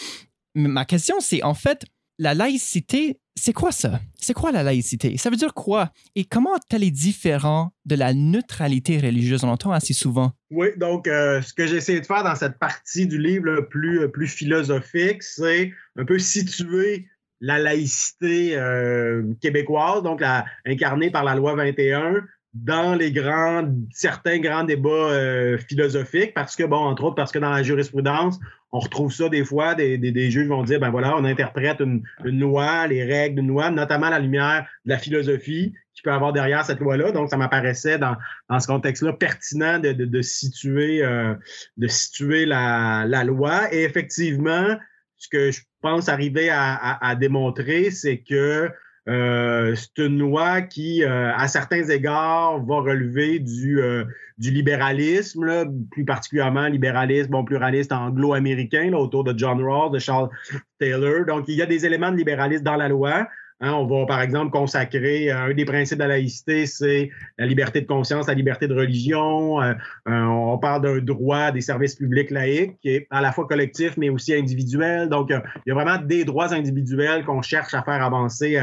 [0.55, 1.85] Ma question, c'est en fait,
[2.19, 4.01] la laïcité, c'est quoi ça?
[4.21, 5.17] C'est quoi la laïcité?
[5.17, 5.91] Ça veut dire quoi?
[6.15, 9.43] Et comment elle est différente de la neutralité religieuse?
[9.45, 10.33] On entend assez souvent.
[10.55, 14.09] Oui, donc euh, ce que j'ai essayé de faire dans cette partie du livre plus,
[14.09, 17.09] plus philosophique, c'est un peu situer
[17.41, 20.23] la laïcité euh, québécoise, donc
[20.65, 26.63] incarnée par la loi 21, dans les grands, certains grands débats euh, philosophiques, parce que,
[26.63, 28.39] bon, entre autres, parce que dans la jurisprudence,
[28.75, 32.89] on retrouve ça des fois, des, juges vont dire, ben voilà, on interprète une, loi,
[32.89, 36.81] les règles d'une loi, notamment la lumière de la philosophie qui peut avoir derrière cette
[36.81, 37.13] loi-là.
[37.13, 38.17] Donc, ça m'apparaissait dans,
[38.59, 41.35] ce contexte-là pertinent de, situer, euh,
[41.77, 43.73] de situer la, la, loi.
[43.73, 44.77] Et effectivement,
[45.19, 48.73] ce que je pense arriver à démontrer, c'est que
[49.07, 54.05] euh, c'est une loi qui, euh, à certains égards, va relever du, euh,
[54.39, 60.31] du libéralisme, là, plus particulièrement libéralisme, bon, pluraliste anglo-américain, autour de John Rawls, de Charles
[60.79, 61.27] Taylor.
[61.27, 63.29] Donc, il y a des éléments de libéralisme dans la loi.
[63.61, 67.81] Hein, on va, par exemple, consacrer un des principes de la laïcité, c'est la liberté
[67.81, 69.61] de conscience, la liberté de religion.
[70.07, 74.09] on parle d'un droit des services publics laïques qui est à la fois collectif, mais
[74.09, 75.09] aussi individuel.
[75.09, 78.61] Donc, il y a vraiment des droits individuels qu'on cherche à faire avancer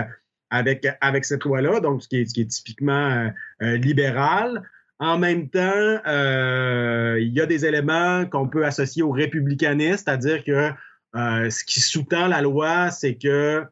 [0.51, 3.29] avec, cette loi-là, donc ce qui est, typiquement euh,
[3.63, 4.61] euh, libéral.
[4.99, 10.43] En même temps, euh, il y a des éléments qu'on peut associer au républicanisme, c'est-à-dire
[10.43, 10.69] que
[11.15, 13.63] ce qui sous-tend la loi, c'est que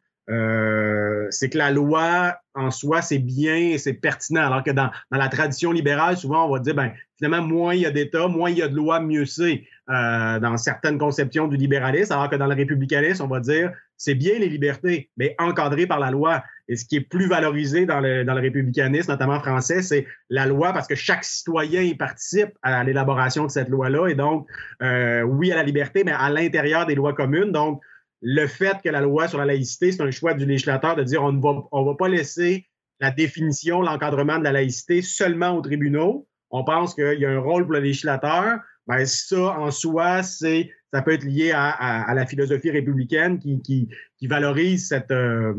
[1.31, 4.45] c'est que la loi en soi, c'est bien et c'est pertinent.
[4.45, 7.81] Alors que dans, dans, la tradition libérale, souvent, on va dire, ben, finalement, moins il
[7.81, 11.57] y a d'État, moins il y a de lois, mieux c'est dans certaines conceptions du
[11.57, 12.13] libéralisme.
[12.13, 15.99] Alors que dans le républicanisme, on va dire, c'est bien les libertés, mais encadrées par
[15.99, 16.43] la loi.
[16.67, 20.45] Et ce qui est plus valorisé dans le, dans le républicanisme, notamment français, c'est la
[20.45, 24.07] loi parce que chaque citoyen y participe à l'élaboration de cette loi-là.
[24.07, 24.47] Et donc,
[24.83, 27.51] euh, oui à la liberté, mais à l'intérieur des lois communes.
[27.51, 27.81] Donc,
[28.21, 31.23] le fait que la loi sur la laïcité, c'est un choix du législateur de dire
[31.23, 32.67] on ne va, on va pas laisser
[32.99, 36.27] la définition, l'encadrement de la laïcité seulement aux tribunaux.
[36.51, 38.59] On pense qu'il y a un rôle pour le législateur.
[38.89, 44.27] Ben, ça, en soi, c'est ça peut être lié à, la philosophie républicaine qui, qui,
[44.27, 45.53] valorise cette, euh,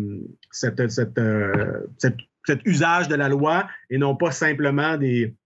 [0.64, 5.36] euh, cette, cet usage de la loi et non pas simplement des,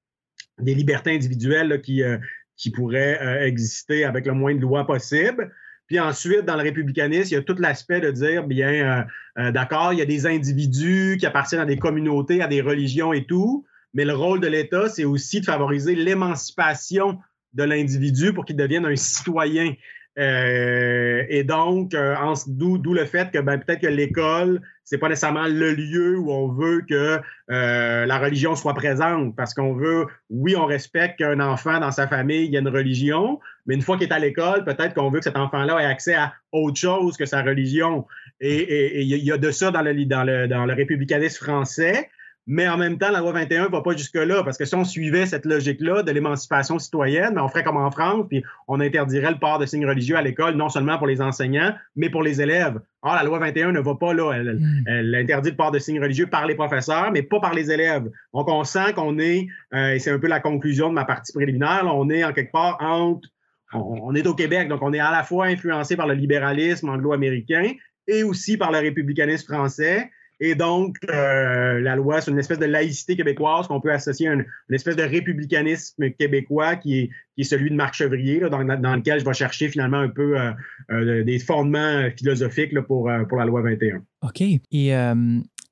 [0.58, 2.16] des libertés individuelles qui, euh,
[2.56, 5.52] qui pourraient exister avec le moins de lois possible.
[5.86, 9.04] Puis ensuite, dans le républicanisme, il y a tout l'aspect de dire, bien,
[9.36, 13.26] d'accord, il y a des individus qui appartiennent à des communautés, à des religions et
[13.26, 17.18] tout, mais le rôle de l'État, c'est aussi de favoriser l'émancipation
[17.54, 19.74] de l'individu pour qu'il devienne un citoyen.
[20.18, 22.14] Euh, et donc, euh,
[22.46, 26.48] d'où le fait que ben, peut-être que l'école, c'est pas nécessairement le lieu où on
[26.48, 27.18] veut que
[27.50, 32.06] euh, la religion soit présente, parce qu'on veut, oui, on respecte qu'un enfant dans sa
[32.06, 35.10] famille il y a une religion, mais une fois qu'il est à l'école, peut-être qu'on
[35.10, 38.06] veut que cet enfant-là ait accès à autre chose que sa religion.
[38.40, 42.10] Et il y, a de ça dans le, dans le, dans le républicanisme français.
[42.46, 44.84] Mais en même temps, la loi 21 ne va pas jusque-là, parce que si on
[44.84, 49.30] suivait cette logique-là de l'émancipation citoyenne, ben, on ferait comme en France, puis on interdirait
[49.30, 52.42] le port de signes religieux à l'école, non seulement pour les enseignants, mais pour les
[52.42, 52.78] élèves.
[53.00, 54.32] Or, la loi 21 ne va pas là.
[54.32, 55.14] Elle, hmm.
[55.14, 58.10] interdit le port de signes religieux par les professeurs, mais pas par les élèves.
[58.34, 61.32] Donc, on sent qu'on est, euh, et c'est un peu la conclusion de ma partie
[61.32, 63.26] préliminaire, on est en quelque part entre,
[63.72, 67.72] on est au Québec, donc on est à la fois influencé par le libéralisme anglo-américain
[68.06, 70.10] et aussi par le républicanisme français.
[70.40, 74.32] Et donc, euh, la loi, c'est une espèce de laïcité québécoise qu'on peut associer à
[74.32, 79.34] une, espèce de républicanisme québécois qui est, celui de Marc Chevrier, dans, lequel je vais
[79.34, 80.52] chercher finalement un peu euh,
[80.90, 84.02] euh, des fondements philosophiques pour, pour la loi 21.
[84.22, 84.42] OK.
[84.72, 84.90] Et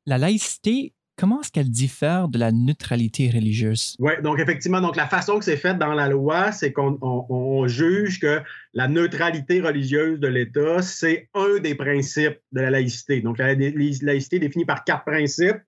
[0.06, 3.96] la laïcité, comment est-ce qu'elle diffère de la neutralité religieuse?
[3.98, 8.20] Oui, donc effectivement, donc la façon que c'est fait dans la loi, c'est qu'on juge
[8.20, 8.40] que
[8.74, 13.20] la neutralité religieuse de l'État, c'est un des principes de la laïcité.
[13.20, 15.58] Donc la, laïcité est définie par quatre principes.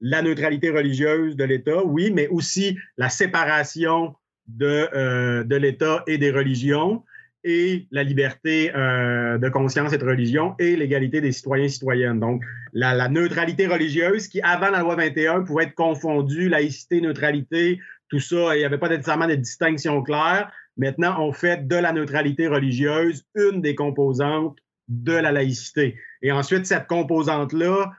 [0.00, 4.14] La neutralité religieuse de l'État, oui, mais aussi la séparation
[4.46, 7.02] de, euh, de l'État et des religions
[7.44, 12.20] et la liberté euh, de conscience et de religion et l'égalité des citoyens et citoyennes.
[12.20, 18.20] Donc, la, neutralité religieuse qui, avant la loi 21, pouvait être confondue, laïcité, neutralité, tout
[18.20, 20.50] ça, il n'y avait pas nécessairement de distinction claire.
[20.76, 24.58] Maintenant, on fait de la neutralité religieuse une des composantes
[24.88, 25.96] de la laïcité.
[26.22, 27.92] Et ensuite, cette composante-là,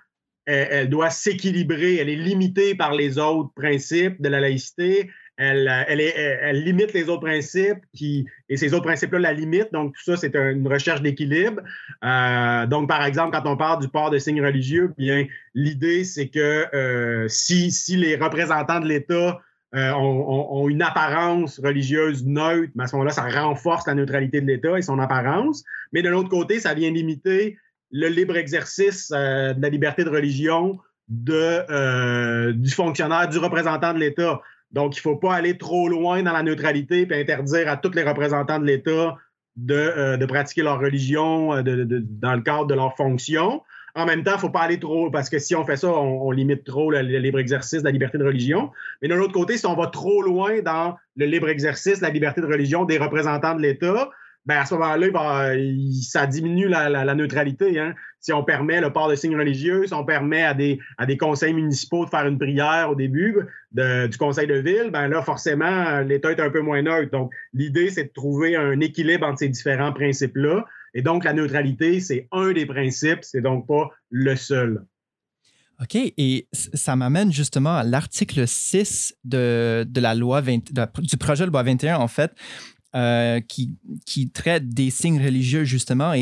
[0.46, 5.12] elle, doit s'équilibrer, elle est limitée par les autres principes de la laïcité.
[5.42, 9.72] Elle, elle, limite les autres principes et ces autres principes-là la limitent.
[9.72, 11.62] Donc, tout ça, c'est une recherche d'équilibre.
[12.04, 16.28] Euh, donc, par exemple, quand on parle du port de signes religieux, bien, l'idée, c'est
[16.28, 19.40] que euh, si, les représentants de l'État
[19.76, 24.48] euh, ont, une apparence religieuse neutre, mais à ce moment-là, ça renforce la neutralité de
[24.48, 25.64] l'État et son apparence.
[25.94, 27.58] Mais de l'autre côté, ça vient limiter
[27.92, 30.80] le libre exercice euh, de la liberté de religion
[31.30, 34.42] euh, du fonctionnaire, du représentant de l'État.
[34.72, 37.92] Donc, il ne faut pas aller trop loin dans la neutralité et interdire à tous
[37.94, 39.18] les représentants de l'État
[39.56, 43.62] de, de, pratiquer leur religion dans le cadre de leur fonction.
[43.96, 45.90] En même temps, il ne faut pas aller trop, parce que si on fait ça,
[45.90, 48.72] on, limite trop le, libre exercice de la liberté de religion.
[49.02, 52.42] Mais d'un autre côté, si on va trop loin dans le libre exercice, la liberté
[52.42, 54.10] de religion des représentants de l'État,
[54.46, 55.54] ben à ce moment-là,
[56.02, 57.80] ça diminue la, neutralité.
[57.80, 57.94] Hein.
[58.20, 60.80] Si on permet le port de signes religieux, si on permet à des,
[61.18, 63.36] conseils municipaux de faire une prière au début
[63.72, 67.12] du conseil de ville, ben là, forcément, l'État est un peu moins neutre.
[67.12, 70.66] Donc, l'idée, c'est de trouver un équilibre entre ces différents principes-là.
[70.94, 74.84] Et donc, la neutralité, c'est un des principes, c'est donc pas le seul.
[75.82, 81.64] OK, et ça m'amène justement à l'article 6 de, la loi du projet de loi
[81.64, 82.34] 21, en fait,
[82.96, 86.14] euh, qui, traite des signes religieux, justement.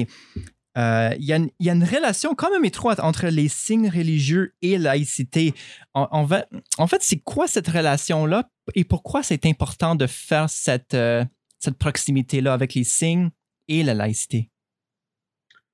[0.77, 4.77] Euh, il y, y, a une relation quand même étroite entre les signes religieux et
[4.77, 5.53] la laïcité.
[5.93, 11.23] En, en fait, c'est quoi cette relation-là et pourquoi c'est important de faire cette, euh,
[11.59, 13.29] cette proximité-là avec les signes
[13.67, 14.49] et la laïcité?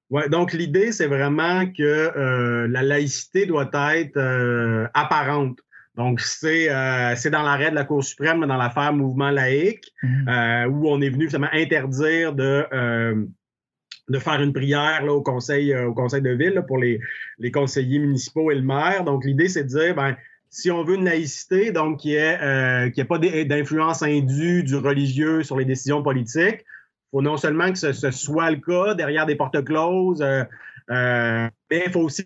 [0.09, 5.57] Ouais, donc l'idée, c'est vraiment que euh, la laïcité doit être euh, apparente.
[5.95, 10.65] Donc, c'est euh, dans l'arrêt de la Cour suprême, dans l'affaire Mouvement laïque, mmh.
[10.69, 12.67] où on est venu justement interdire de,
[14.13, 16.99] de faire une prière là, au, conseil, au conseil de ville pour les,
[17.39, 19.03] les conseillers municipaux et le maire.
[19.03, 20.15] Donc, l'idée, c'est de dire, ben,
[20.49, 25.57] si on veut une laïcité, donc qui n'est qui pas d'influence indue du religieux sur
[25.57, 26.63] les décisions politiques,
[27.13, 30.43] faut non seulement que ce, soit le cas derrière des portes closes, euh,
[30.89, 32.25] euh, mais il faut aussi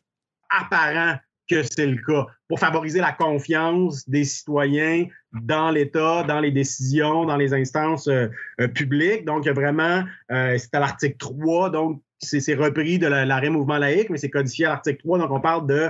[0.50, 1.18] apparent
[1.50, 7.26] que c'est le cas pour favoriser la confiance des citoyens dans l'État, dans les décisions,
[7.26, 8.28] dans les instances euh,
[8.74, 9.26] publiques.
[9.26, 14.30] Donc, vraiment, c'est à l'article 3, donc c'est repris de l'arrêt mouvement laïque, mais c'est
[14.30, 15.20] codifié à l'article 3.
[15.20, 15.90] Donc, on parle de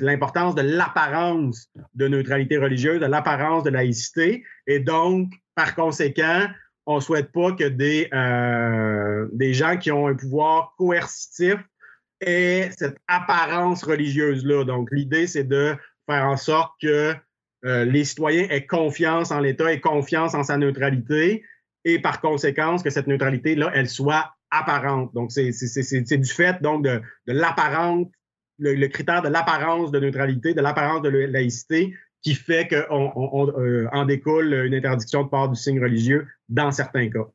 [0.00, 4.44] l'importance de l'apparence de neutralité religieuse, de l'apparence de laïcité.
[4.66, 6.46] Et donc, par conséquent,
[6.86, 11.56] on souhaite pas que des, euh, des gens qui ont un pouvoir coercitif
[12.20, 14.64] aient cette apparence religieuse-là.
[14.64, 15.74] Donc, l'idée, c'est de
[16.08, 17.14] faire en sorte que
[17.64, 21.44] euh, les citoyens aient confiance en l'État, aient confiance en sa neutralité
[21.84, 25.12] et par conséquence que cette neutralité-là, elle soit apparente.
[25.14, 28.10] Donc, c'est du fait donc de, l'apparente,
[28.58, 34.04] le, critère de l'apparence de neutralité, de l'apparence de laïcité qui fait qu'on euh, en
[34.04, 37.26] découle une interdiction de port du signe religieux dans certains cas.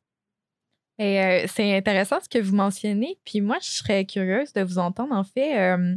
[1.00, 3.18] Euh, c'est intéressant ce que vous mentionnez.
[3.24, 5.14] Puis moi, je serais curieuse de vous entendre.
[5.14, 5.96] En fait, euh,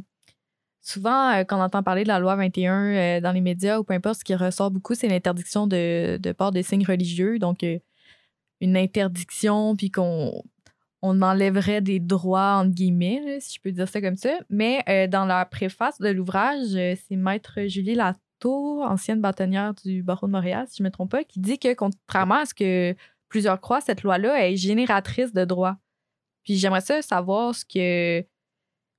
[0.81, 4.19] souvent, quand on entend parler de la loi 21 dans les médias ou peu importe,
[4.19, 7.39] ce qui ressort beaucoup, c'est l'interdiction de, port de signes religieux.
[7.39, 7.65] Donc,
[8.61, 10.41] une interdiction, puis qu'on
[11.01, 14.39] on enlèverait des droits, entre guillemets, si je peux dire ça comme ça.
[14.49, 18.25] Mais dans la préface de l'ouvrage, c'est Maître Julie Latour
[18.83, 21.73] ancienne bâtonnière du barreau de Montréal, si je ne me trompe pas, qui dit que
[21.73, 22.95] contrairement à ce que
[23.35, 25.75] plusieurs croient, cette loi-là est génératrice de droits.
[26.45, 28.25] Puis j'aimerais ça savoir ce que.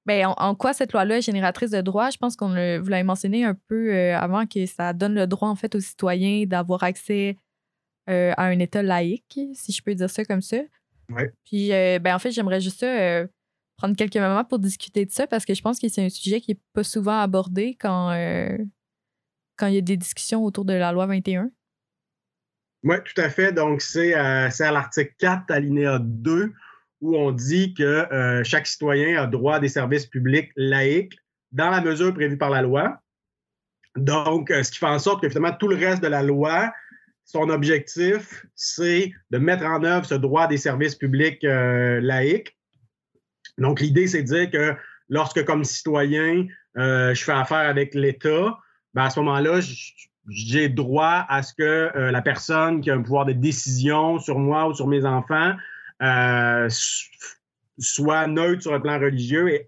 [0.05, 2.11] Ben, en, quoi cette loi-là est génératrice de droits.
[2.11, 5.49] Je pense qu'on vous l'avez mentionné un peu euh, avant que ça donne le droit
[5.49, 7.39] en fait aux citoyens d'avoir accès
[8.11, 10.59] euh, à un État laïque, si je peux dire ça comme ça.
[11.09, 11.32] Ouais.
[11.47, 13.26] Puis euh, ben, en fait, j'aimerais juste ça,
[13.78, 16.43] prendre quelques moments pour discuter de ça parce que je pense que c'est un sujet
[16.43, 18.11] qui n'est pas souvent abordé quand,
[19.57, 21.51] quand il y a des discussions autour de la loi 21?
[22.83, 23.53] Oui, tout à fait.
[23.53, 26.53] Donc, c'est euh, à l'article 4, alinéa 2,
[27.01, 31.18] où on dit que euh, chaque citoyen a droit à des services publics laïques
[31.53, 33.01] dans la mesure prévue par la loi.
[33.97, 36.72] Donc, euh, ce qui fait en sorte que finalement, tout le reste de la loi,
[37.24, 42.57] son objectif, c'est de mettre en œuvre ce droit des services publics laïques.
[43.59, 44.77] Donc, l'idée, c'est de dire que
[45.09, 46.47] lorsque, comme citoyen,
[46.77, 48.57] je fais affaire avec l'État,
[48.95, 49.61] ben, à ce moment-là,
[50.29, 54.39] j'ai droit à ce que euh, la personne qui a un pouvoir de décision sur
[54.39, 55.55] moi ou sur mes enfants
[57.79, 59.66] soit neutre sur le plan religieux et,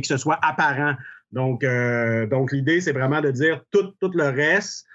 [0.00, 0.94] que ce soit apparent.
[1.32, 1.64] Donc,
[2.30, 4.86] donc l'idée, c'est vraiment de dire tout, tout le reste.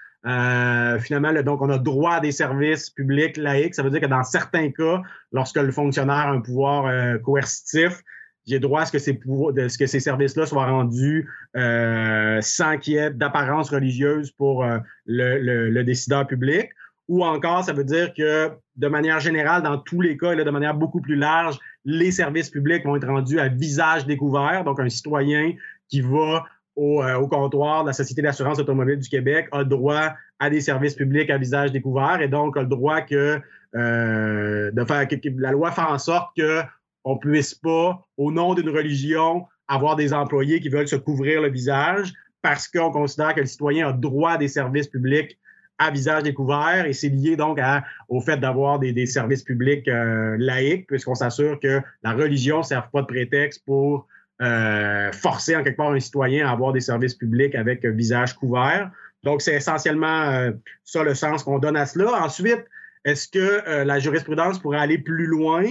[1.02, 3.74] finalement, donc, on a droit à des services publics laïcs.
[3.74, 8.02] Ça veut dire que dans certains cas, lorsque le fonctionnaire a un pouvoir coercitif,
[8.46, 13.10] j'ai droit à ce que ces, que services-là soient rendus euh, sans qu'il y ait
[13.10, 16.70] d'apparence religieuse pour euh, le, décideur public.
[17.08, 20.50] Ou encore, ça veut dire que de manière générale, dans tous les cas, et de
[20.50, 24.64] manière beaucoup plus large, les services publics vont être rendus à visage découvert.
[24.64, 25.52] Donc, un citoyen
[25.88, 26.44] qui va
[26.74, 30.60] au, euh, au comptoir de la Société d'assurance automobile du Québec a droit à des
[30.60, 33.40] services publics à visage découvert et donc a le droit que,
[33.72, 36.62] de faire que la loi fait en sorte que
[37.06, 41.48] on puisse pas, au nom d'une religion, avoir des employés qui veulent se couvrir le
[41.48, 45.38] visage parce qu'on considère que le citoyen a droit à des services publics
[45.78, 47.60] à visage découvert et c'est lié donc
[48.08, 52.90] au fait d'avoir des, services publics euh, laïques puisqu'on s'assure que la religion ne sert
[52.90, 54.08] pas de prétexte pour
[54.42, 58.90] euh, forcer en quelque part un citoyen à avoir des services publics avec visage couvert.
[59.22, 60.50] Donc c'est essentiellement euh,
[60.82, 62.24] ça le sens qu'on donne à cela.
[62.24, 62.64] Ensuite,
[63.04, 65.62] est-ce que la jurisprudence pourrait aller plus loin?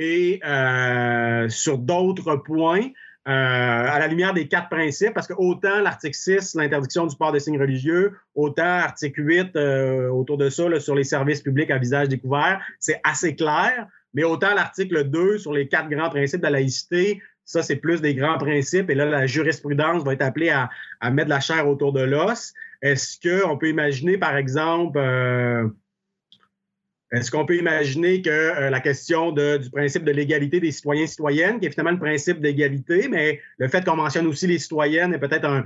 [0.00, 2.88] Et euh, sur d'autres points,
[3.28, 7.32] euh, à la lumière des quatre principes, parce que autant l'article 6, l'interdiction du port
[7.32, 11.76] de signes religieux, autant article 8, euh, autour de ça, sur les services publics à
[11.76, 16.46] visage découvert, c'est assez clair, mais autant l'article 2 sur les quatre grands principes de
[16.46, 20.48] la laïcité, ça, c'est plus des grands principes, et là, la jurisprudence va être appelée
[20.48, 20.70] à,
[21.10, 22.54] mettre la chair autour de l'os.
[22.80, 24.98] Est-ce qu'on peut imaginer, par exemple,
[27.12, 31.08] est-ce qu'on peut imaginer que euh, la question du principe de l'égalité des citoyens et
[31.08, 35.12] citoyennes, qui est finalement le principe d'égalité, mais le fait qu'on mentionne aussi les citoyennes
[35.14, 35.64] est peut-être un,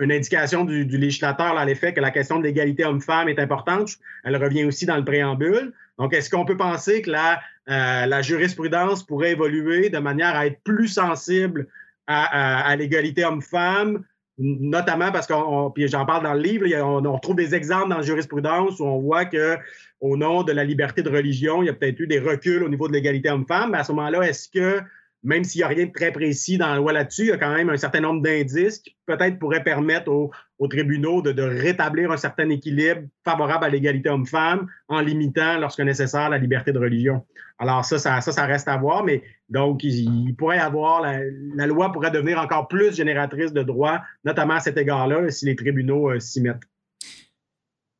[0.00, 3.90] une indication du, législateur à l'effet que la question de l'égalité homme-femme est importante.
[4.24, 5.72] Elle revient aussi dans le préambule.
[5.98, 10.60] Donc, est-ce qu'on peut penser que la, euh, jurisprudence pourrait évoluer de manière à être
[10.64, 11.66] plus sensible
[12.06, 14.02] à, à l'égalité homme-femme,
[14.40, 17.98] notamment parce qu'on, puis j'en parle dans le livre, on, on, trouve des exemples dans
[17.98, 19.58] la jurisprudence où on voit que
[20.00, 22.68] au nom de la liberté de religion, il y a peut-être eu des reculs au
[22.68, 23.72] niveau de l'égalité homme-femme.
[23.72, 24.80] Mais à ce moment-là, est-ce que
[25.22, 27.36] même s'il n'y a rien de très précis dans la loi là-dessus, il y a
[27.36, 30.30] quand même un certain nombre d'indices qui peut-être pourraient permettre aux,
[30.68, 36.38] tribunaux de, rétablir un certain équilibre favorable à l'égalité homme-femme en limitant, lorsque nécessaire, la
[36.38, 37.24] liberté de religion.
[37.58, 42.10] Alors ça, ça, reste à voir, mais donc il, pourrait y avoir, la, loi pourrait
[42.10, 46.40] devenir encore plus génératrice de droits, notamment à cet égard-là, si les tribunaux euh, s'y
[46.40, 46.62] mettent.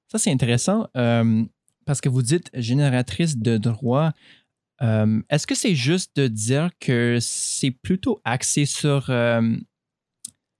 [0.08, 1.44] Ça, c'est intéressant euh,
[1.84, 4.12] parce que vous dites génératrice de droits.
[4.83, 9.11] Euh, est-ce que c'est juste de dire que c'est plutôt axé sur...
[9.11, 9.57] Euh,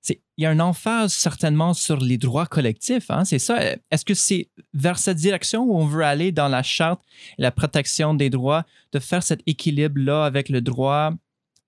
[0.09, 3.63] il y a un emphase certainement sur les droits collectifs, hein, c'est ça?
[3.91, 7.03] Est-ce que c'est vers cette direction où on veut aller dans la charte
[7.39, 11.13] et la protection des droits, de faire cet équilibre-là avec le droit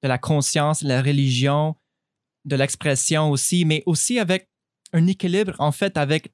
[0.02, 1.76] de la conscience, la religion,
[2.46, 4.48] de l'expression aussi, mais aussi avec
[4.94, 6.32] un équilibre en fait avec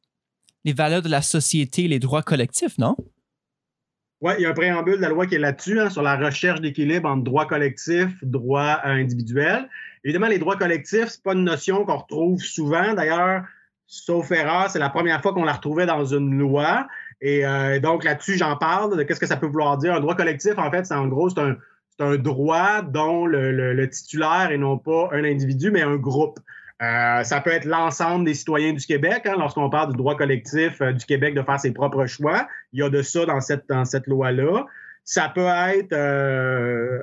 [0.64, 2.96] les valeurs de la société, les droits collectifs, non?
[4.20, 6.16] Oui, il y a un préambule de la loi qui est là-dessus, hein, sur la
[6.16, 9.68] recherche d'équilibre entre droit collectif, droit individuel.
[10.02, 12.94] Évidemment, les droits collectifs, c'est pas une notion qu'on retrouve souvent.
[12.94, 13.44] D'ailleurs,
[13.86, 16.88] sauf erreur, c'est la première fois qu'on la retrouvait dans une loi.
[17.20, 19.94] Et euh, donc là-dessus, j'en parle de qu'est-ce que ça peut vouloir dire.
[19.94, 21.40] Un droit collectif, en fait, c'est en gros, c'est
[22.00, 26.38] un, droit dont le, titulaire est non pas un individu, mais un groupe.
[26.80, 30.80] Euh, ça peut être l'ensemble des citoyens du Québec, hein, lorsqu'on parle du droit collectif
[30.80, 32.46] euh, du Québec de faire ses propres choix.
[32.72, 34.66] Il y a de ça dans cette, dans cette loi-là.
[35.02, 37.00] Ça peut être euh,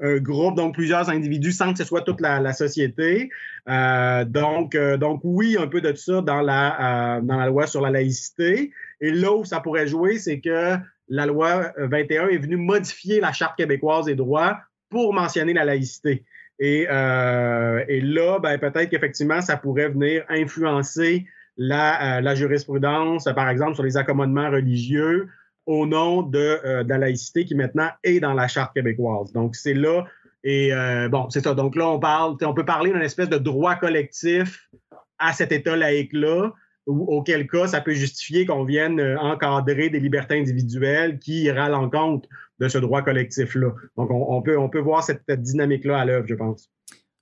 [0.00, 3.30] un groupe, donc plusieurs individus, sans que ce soit toute la, société.
[3.66, 8.70] donc, donc, oui, un peu de ça dans la, dans la loi sur la laïcité.
[9.00, 10.76] Et là où ça pourrait jouer, c'est que
[11.08, 16.24] la loi 21 est venue modifier la Charte québécoise des droits pour mentionner la laïcité.
[16.60, 23.74] Euh, et, là, ben, peut-être qu'effectivement, ça pourrait venir influencer la, euh, jurisprudence, par exemple,
[23.74, 25.28] sur les accommodements religieux
[25.66, 29.32] au nom de, euh, de, la laïcité qui maintenant est dans la Charte québécoise.
[29.32, 30.06] Donc, c'est là.
[30.44, 30.70] Et
[31.10, 31.52] bon, c'est ça.
[31.52, 34.70] Donc là, on parle, on peut parler d'une espèce de droit collectif
[35.18, 36.52] à cet État laïque-là,
[36.88, 41.68] auquel cas ça peut justifier qu'on vienne euh, encadrer des libertés individuelles qui iraient à
[41.68, 42.28] l'encontre
[42.58, 43.72] de ce droit collectif-là.
[43.96, 46.70] Donc, on, peut, on peut voir cette, dynamique-là à l'œuvre, je pense.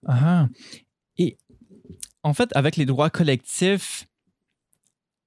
[0.07, 0.49] Ah.
[1.19, 1.37] Et
[2.23, 4.07] en fait, avec les droits collectifs,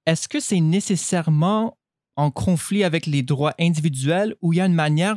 [0.06, 1.76] est-ce que c'est nécessairement
[2.16, 5.16] en conflit avec les droits individuels ou il y a une manière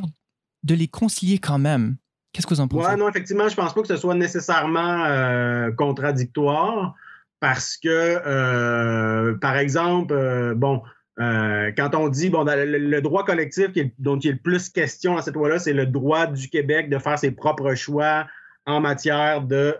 [0.62, 1.96] de les concilier quand même?
[2.32, 2.90] Qu'est-ce que vous en pensez?
[2.90, 6.94] Oui, non, effectivement, je ne pense pas que ce soit nécessairement euh, contradictoire
[7.40, 10.82] parce que, euh, par exemple, euh, bon,
[11.16, 13.68] quand on dit, bon, le, droit collectif
[13.98, 16.98] dont il a le plus question dans cette loi-là, c'est le droit du Québec de
[16.98, 18.26] faire ses propres choix
[18.66, 19.76] en matière de,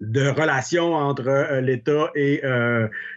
[0.00, 2.40] de relations entre l'État et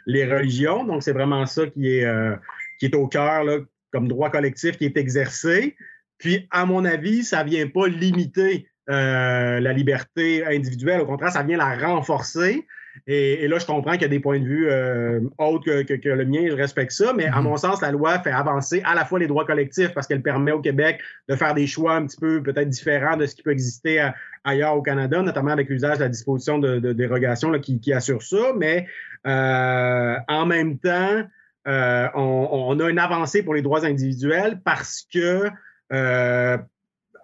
[0.06, 0.84] les religions.
[0.84, 2.38] Donc, c'est vraiment ça qui est,
[2.80, 3.46] qui est au cœur
[3.94, 5.78] comme droit collectif qui est exercé.
[6.18, 11.00] Puis, à mon avis, ça ne vient pas limiter euh, la liberté individuelle.
[11.00, 12.68] Au contraire, ça vient la renforcer.
[13.08, 16.26] Et, là, je comprends qu'il y a des points de vue euh, autres que, le
[16.26, 17.44] mien, je respecte ça, mais à mhm.
[17.46, 20.52] mon sens, la loi fait avancer à la fois les droits collectifs parce qu'elle permet
[20.52, 23.52] au Québec de faire des choix un petit peu peut-être différents de ce qui peut
[23.52, 24.10] exister
[24.44, 28.86] ailleurs au Canada, notamment avec l'usage de la disposition de, dérogation qui, assure ça, mais
[29.26, 31.24] euh, en même temps,
[31.66, 35.50] on, a une avancée pour les droits individuels parce que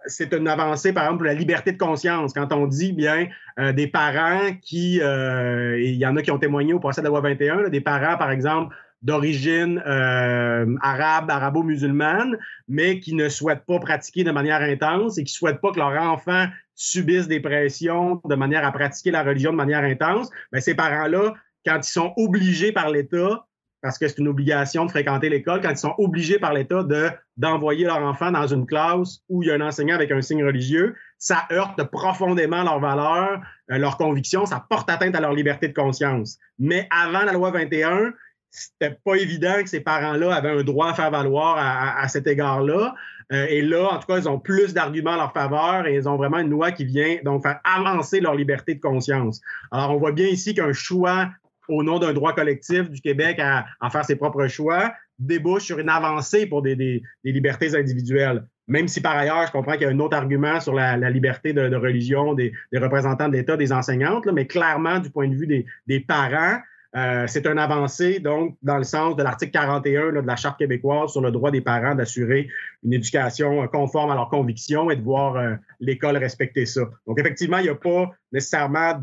[0.10, 2.34] c'est une avancée, par exemple, pour la liberté de conscience.
[2.34, 3.28] Quand on dit bien
[3.60, 7.06] euh, des parents qui, euh, il y en a qui ont témoigné au procès de
[7.06, 12.38] la loi 21, des parents, par exemple, d'origine euh, arabe, arabo-musulmane,
[12.68, 15.80] mais qui ne souhaitent pas pratiquer de manière intense et qui ne souhaitent pas que
[15.80, 20.62] leurs enfants subissent des pressions de manière à pratiquer la religion de manière intense, bien,
[20.62, 21.34] ces parents-là,
[21.66, 23.46] quand ils sont obligés par l'État
[23.82, 27.10] parce que c'est une obligation de fréquenter l'école quand ils sont obligés par l'État de,
[27.38, 30.44] d'envoyer leur enfant dans une classe où il y a un enseignant avec un signe
[30.44, 30.96] religieux.
[31.18, 35.74] Ça heurte profondément leurs valeurs, euh, leurs convictions, ça porte atteinte à leur liberté de
[35.74, 36.38] conscience.
[36.58, 38.14] Mais avant la loi 21,
[38.52, 42.96] c'était pas évident que ces parents-là avaient un droit à faire valoir à, cet égard-là.
[43.32, 46.10] Euh, et là, en tout cas, ils ont plus d'arguments en leur faveur et ils
[46.10, 49.40] ont vraiment une loi qui vient donc faire avancer leur liberté de conscience.
[49.72, 51.30] Alors, on voit bien ici qu'un choix
[51.70, 55.90] au nom d'un droit collectif du Québec à, faire ses propres choix, débouche sur une
[55.90, 58.46] avancée pour des, libertés individuelles.
[58.68, 61.54] Même si par ailleurs, je comprends qu'il y a un autre argument sur la, liberté
[61.54, 66.00] de, religion des, représentants de l'État, des enseignantes, mais clairement, du point de vue des
[66.00, 66.60] parents,
[66.96, 71.12] euh, c'est un avancé, donc, dans le sens de l'article 41 de la Charte québécoise
[71.12, 72.50] sur le droit des parents d'assurer
[72.84, 76.82] une éducation euh, conforme à leurs convictions et de voir euh, l'école respecter ça.
[77.06, 78.94] Donc, effectivement, il n'y a pas nécessairement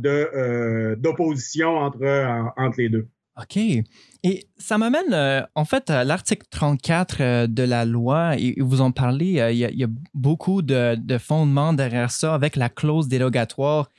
[0.97, 3.07] d'opposition entre, entre les deux.
[3.39, 3.59] OK.
[3.59, 8.81] Et ça m'amène, euh, en fait, à l'article 34 euh, de la loi, et vous
[8.81, 13.91] en parlez, euh, il y, a beaucoup de, fondements derrière ça avec la clause dérogatoire.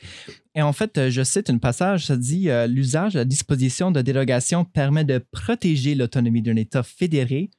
[0.55, 4.65] Et en fait, je cite un passage, ça dit L'usage de la disposition de dérogation
[4.65, 7.51] permet de protéger l'autonomie d'un État fédéré,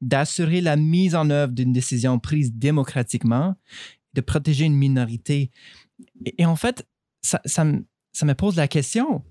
[0.00, 3.54] d'assurer la mise en œuvre d'une décision prise démocratiquement,
[4.14, 5.52] de protéger une minorité.
[6.38, 6.84] Et, en fait,
[7.22, 9.22] ça, ça, me pose la question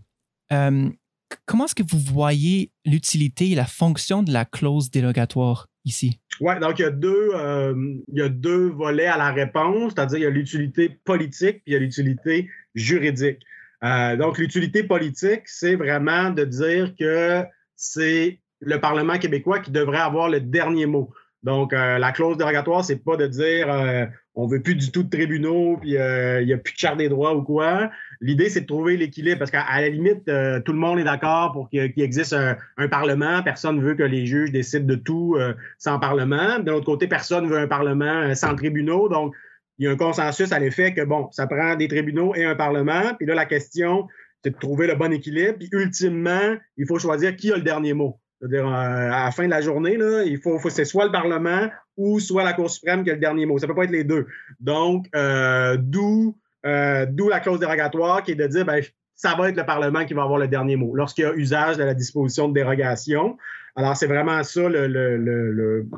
[1.46, 6.20] comment est-ce que vous voyez l'utilité et la fonction de la clause dérogatoire ici?
[6.40, 7.74] Oui, donc il y, a deux, euh,
[8.08, 11.68] il y a deux volets à la réponse, c'est-à-dire il y a l'utilité politique puis
[11.68, 13.40] il y a l'utilité juridique.
[13.84, 17.44] Euh, donc l'utilité politique, c'est vraiment de dire que
[17.76, 21.12] c'est le Parlement québécois qui devrait avoir le dernier mot.
[21.44, 24.06] Donc, euh, la clause dérogatoire, c'est pas de dire euh,
[24.36, 27.08] on veut plus du tout de tribunaux, puis il n'y a plus de charte des
[27.08, 27.90] droits ou quoi.
[28.22, 31.70] L'idée, c'est de trouver l'équilibre, parce qu'à la limite, tout le monde est d'accord pour
[31.70, 33.42] qu'il existe un, Parlement.
[33.44, 35.38] Personne ne veut que les juges décident de tout
[35.78, 36.60] sans Parlement.
[36.60, 39.08] De l'autre côté, personne ne veut un Parlement sans tribunaux.
[39.08, 39.34] Donc,
[39.80, 42.56] il y a un consensus à l'effet que, bon, ça prend des tribunaux et un
[42.56, 43.16] Parlement.
[43.18, 44.08] Puis là, la question,
[44.44, 45.58] c'est de trouver le bon équilibre.
[45.58, 48.20] Puis ultimement, il faut choisir qui a le dernier mot.
[48.40, 51.12] C'est-à-dire, euh, à la fin de la journée, là, il faut, faut c'est soit le
[51.12, 53.58] Parlement ou soit la Cour suprême qui a le dernier mot.
[53.58, 54.28] Ça peut pas être les deux.
[54.60, 58.82] Donc, euh, d'où, euh, d'où la clause dérogatoire qui est de dire, ben,
[59.16, 61.78] ça va être le Parlement qui va avoir le dernier mot lorsqu'il y a usage
[61.78, 63.38] de la disposition de dérogation.
[63.76, 64.62] Alors, c'est vraiment ça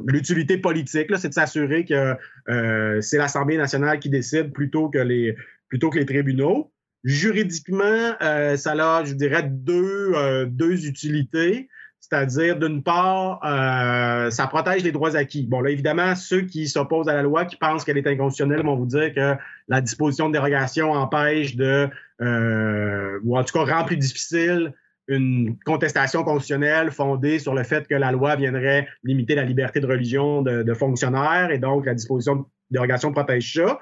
[0.06, 2.16] l'utilité politique, c'est de s'assurer que
[3.02, 5.36] c'est l'Assemblée nationale qui décide plutôt que les,
[5.70, 6.72] plutôt que les tribunaux.
[7.04, 11.70] Juridiquement, ça a, je dirais, deux, deux utilités.
[12.02, 15.44] C'est-à-dire, d'une part, euh, ça protège les droits acquis.
[15.44, 18.76] Bon, là, évidemment, ceux qui s'opposent à la loi, qui pensent qu'elle est inconstitutionnelle, vont
[18.76, 19.36] vous dire que
[19.68, 21.88] la disposition de dérogation empêche de,
[22.22, 24.74] euh, ou en tout cas rend plus difficile
[25.08, 29.88] une contestation constitutionnelle fondée sur le fait que la loi viendrait limiter la liberté de
[29.88, 33.80] religion de, fonctionnaires et donc la disposition de dérogation protège ça.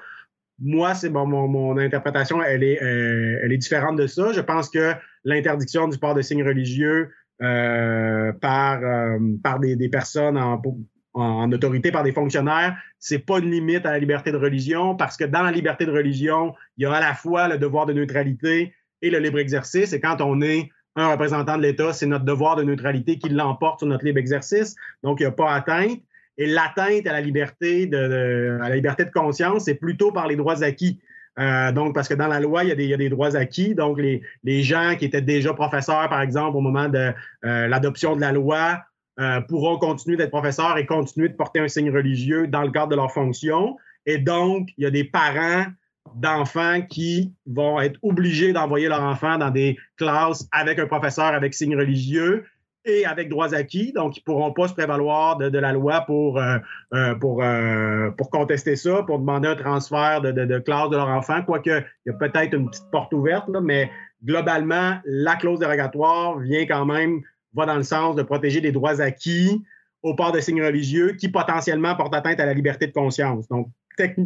[0.58, 4.32] Moi, c'est bon, mon, interprétation, elle est, euh, elle est différente de ça.
[4.32, 4.92] Je pense que
[5.24, 7.10] l'interdiction du port de signes religieux
[7.42, 13.86] euh, par, euh, par des, personnes en, autorité, par des fonctionnaires, c'est pas une limite
[13.86, 16.92] à la liberté de religion parce que dans la liberté de religion, il y a
[16.92, 19.92] à la fois le devoir de neutralité et le libre exercice.
[19.92, 23.80] Et quand on est un représentant de l'État, c'est notre devoir de neutralité qui l'emporte
[23.80, 24.74] sur notre libre exercice.
[25.02, 25.98] Donc, il n'y a pas atteinte.
[26.36, 30.36] Et l'atteinte à la liberté de, à la liberté de conscience, c'est plutôt par les
[30.36, 31.00] droits acquis.
[31.40, 33.74] Euh, donc, parce que dans la loi, il y a des, droits acquis.
[33.74, 37.12] Donc, les, les, gens qui étaient déjà professeurs, par exemple, au moment de
[37.44, 38.80] euh, l'adoption de la loi,
[39.18, 42.88] euh, pourront continuer d'être professeurs et continuer de porter un signe religieux dans le cadre
[42.88, 43.76] de leur fonction.
[44.06, 45.66] Et donc, il y a des parents
[46.14, 51.54] d'enfants qui vont être obligés d'envoyer leur enfant dans des classes avec un professeur avec
[51.54, 52.44] signe religieux
[52.84, 53.92] et avec droits acquis.
[53.92, 56.58] Donc, ils ne pourront pas se prévaloir de, la loi pour, euh,
[56.94, 61.08] euh, pour, euh, pour contester ça, pour demander un transfert de, de, classe de leur
[61.08, 63.90] enfant, quoique il y a peut-être une petite porte ouverte, mais
[64.24, 67.20] globalement, la clause dérogatoire vient quand même,
[67.54, 69.62] va dans le sens de protéger des droits acquis
[70.02, 73.48] au port de signes religieux qui potentiellement portent atteinte à la liberté de conscience.
[73.48, 73.68] Donc,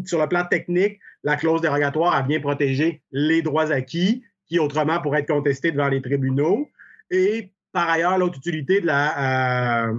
[0.05, 5.01] sur le plan technique, la clause dérogatoire a bien protégé les droits acquis qui autrement
[5.01, 6.69] pourraient être contestés devant les tribunaux.
[7.11, 9.95] Et par ailleurs, l'autre utilité de la, euh,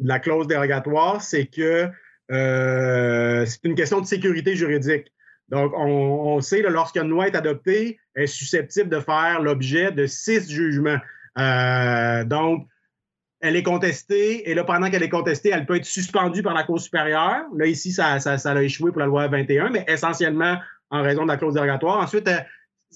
[0.00, 1.88] la clause dérogatoire, c'est que
[2.30, 5.06] euh, c'est une question de sécurité juridique.
[5.48, 10.06] Donc, on, sait, que lorsqu'une loi est adoptée, elle est susceptible de faire l'objet de
[10.06, 10.98] six jugements.
[11.38, 12.66] Euh, donc,
[13.40, 16.64] elle est contestée, et là, pendant qu'elle est contestée, elle peut être suspendue par la
[16.64, 17.44] Cour supérieure.
[17.56, 20.58] Là, ici, ça, a échoué pour la loi 21, mais essentiellement
[20.90, 21.98] en raison de la clause dérogatoire.
[21.98, 22.28] Ensuite,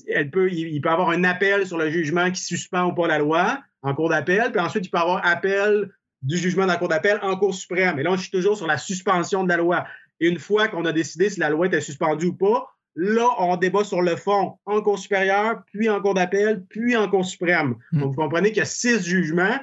[0.08, 3.62] elle peut y avoir un appel sur le jugement qui suspend ou pas la loi
[3.82, 5.90] en cour d'appel, puis ensuite, il peut y avoir appel
[6.22, 7.98] du jugement de la cour d'appel en cour suprême.
[7.98, 9.86] Et là, je suis toujours sur la suspension de la loi.
[10.20, 13.56] Et une fois qu'on a décidé si la loi était suspendue ou pas, là, on
[13.56, 17.76] débat sur le fond en cour supérieure, puis en cour d'appel, puis en cour suprême.
[17.90, 18.00] Hmm.
[18.00, 19.58] Donc, vous comprenez qu'il y a six jugements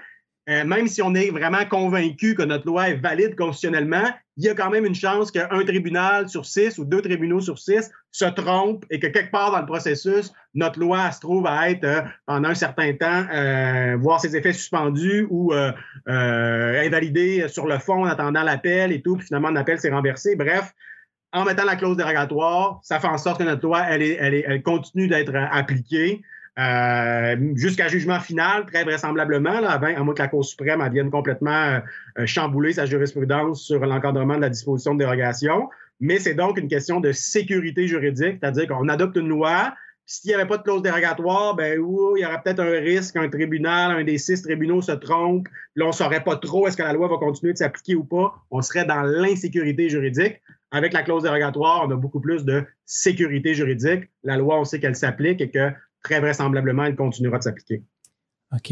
[0.50, 4.50] euh, même si on est vraiment convaincu que notre loi est valide constitutionnellement, il y
[4.50, 8.26] a quand même une chance qu'un tribunal sur six ou deux tribunaux sur six se
[8.26, 12.02] trompe et que quelque part dans le processus, notre loi se trouve à être euh,
[12.26, 15.54] pendant un certain temps, euh, voir ses effets suspendus ou
[16.08, 20.36] invalidés sur le fond en attendant l'appel et tout, puis finalement l'appel s'est renversé.
[20.36, 20.74] Bref,
[21.32, 25.36] en mettant la clause dérogatoire, ça fait en sorte que notre loi, elle continue d'être
[25.36, 26.24] appliquée.
[26.60, 31.80] Euh, jusqu'à jugement final, très vraisemblablement, là, à moins que la Cour suprême vienne complètement
[32.18, 35.70] euh, chambouler sa jurisprudence sur l'encadrement de la disposition de dérogation.
[36.02, 39.74] Mais c'est donc une question de sécurité juridique, c'est-à-dire qu'on adopte une loi,
[40.12, 43.30] s'il n'y avait pas de clause dérogatoire, ben, il y aurait peut-être un risque qu'un
[43.30, 45.48] tribunal, un des six tribunaux se trompe.
[45.76, 48.04] Là, on ne saurait pas trop est-ce que la loi va continuer de s'appliquer ou
[48.04, 48.34] pas.
[48.50, 50.42] On serait dans l'insécurité juridique.
[50.72, 54.10] Avec la clause dérogatoire, on a beaucoup plus de sécurité juridique.
[54.24, 55.72] La loi, on sait qu'elle s'applique et que
[56.04, 57.84] très vraisemblablement, elle continuera de s'appliquer.
[58.54, 58.72] OK.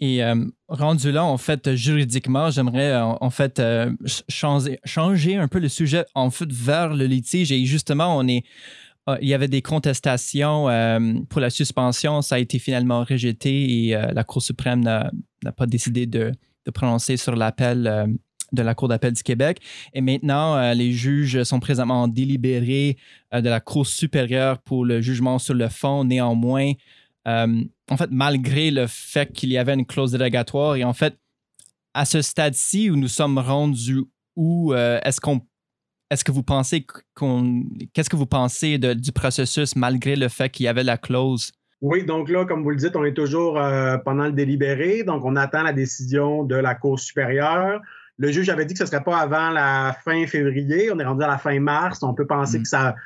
[0.00, 3.90] Et euh, rendu là, en fait, juridiquement, j'aimerais euh, en fait euh,
[4.28, 7.50] changer, un peu le sujet en fait vers le litige.
[7.50, 8.44] Et justement, on est,
[9.20, 10.66] il y avait des contestations
[11.30, 12.20] pour la suspension.
[12.20, 16.34] Ça a été finalement rejeté et la Cour suprême n'a pas décidé de
[16.74, 18.18] prononcer sur l'appel
[18.52, 19.60] de la Cour d'appel du Québec.
[19.92, 22.96] Et maintenant, euh, les juges sont présentement délibérés
[23.34, 26.04] euh, de la Cour supérieure pour le jugement sur le fond.
[26.04, 26.72] Néanmoins,
[27.26, 31.18] euh, en fait, malgré le fait qu'il y avait une clause dérogatoire, et en fait,
[31.94, 34.04] à ce stade-ci où nous sommes rendus,
[34.36, 35.40] où est-ce qu'on
[36.10, 37.64] est-ce que vous pensez qu'on.
[37.92, 41.50] Qu'est-ce que vous pensez du processus malgré le fait qu'il y avait la clause?
[41.82, 43.54] Oui, donc là, comme vous le dites, on est toujours
[44.04, 47.80] pendant le délibéré, donc on attend la décision de la Cour supérieure.
[48.18, 50.90] Le juge avait dit que ce ne serait pas avant la fin février.
[50.92, 52.02] On est rendu à la fin mars.
[52.02, 52.62] On peut penser mm.
[52.62, 52.96] que ça,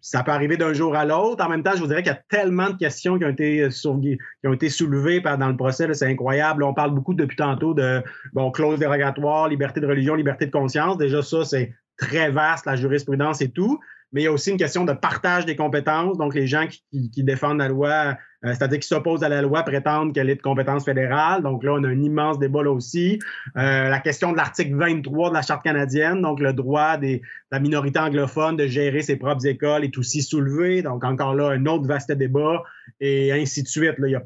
[0.00, 1.44] ça peut arriver d'un jour à l'autre.
[1.44, 3.68] En même temps, je vous dirais qu'il y a tellement de questions qui ont été,
[3.70, 5.92] qui ont été soulevées dans le procès.
[5.94, 6.62] C'est incroyable.
[6.64, 8.02] on parle beaucoup depuis tantôt de
[8.32, 10.98] bon, clause dérogatoire, liberté de religion, liberté de conscience.
[10.98, 13.80] Déjà, ça, c'est très vaste, la jurisprudence et tout
[14.16, 16.16] mais il y a aussi une question de partage des compétences.
[16.16, 20.14] Donc, les gens qui, défendent la loi, euh, c'est-à-dire qui s'opposent à la loi, prétendent
[20.14, 21.42] qu'elle est de compétence fédérale.
[21.42, 23.18] Donc là, on a un immense débat là aussi.
[23.58, 27.20] Euh, la question de l'article 23 de la Charte canadienne, donc le droit de
[27.52, 30.80] la minorité anglophone de gérer ses propres écoles est aussi soulevé.
[30.80, 32.62] Donc, encore là, un autre vaste débat
[33.00, 33.98] et ainsi de suite.
[33.98, 34.22] Là, il y a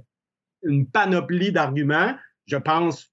[0.62, 2.14] une panoplie d'arguments.
[2.46, 3.12] Je pense,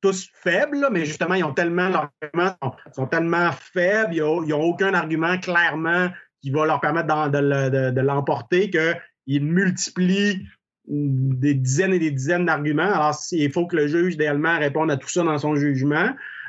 [0.00, 2.56] tous, faibles, mais justement, ils ont tellement, leurs arguments
[2.92, 6.08] sont, tellement faibles, ils n'ont aucun argument clairement
[6.42, 10.46] qui va leur permettre de, l'emporter, qu'ils multiplient
[10.86, 12.92] des dizaines et des dizaines d'arguments.
[12.92, 16.08] Alors, il faut que le juge, idéalement, réponde à tout ça dans son jugement.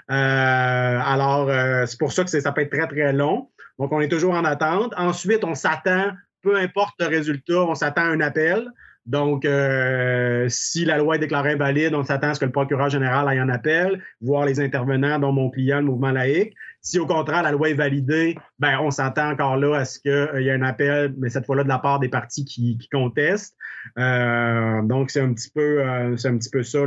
[0.10, 3.50] Euh, alors, euh, c'est pour ça que ça peut être très, très long.
[3.78, 4.94] Donc, on est toujours en attente.
[4.98, 6.12] Ensuite, on s'attend,
[6.42, 8.68] peu importe le résultat, on s'attend à un appel.
[9.06, 12.90] Donc, euh, si la loi est déclarée invalide, on s'attend à ce que le procureur
[12.90, 16.54] général aille en appel, voir les intervenants, dont mon client, le mouvement laïque.
[16.82, 20.12] Si au contraire, la loi est validée, ben, on s'attend encore là à ce qu'il
[20.12, 23.56] euh, y ait un appel, mais cette fois-là de la part des partis qui, contestent.
[23.98, 26.86] Euh, donc, c'est un petit peu, un petit peu ça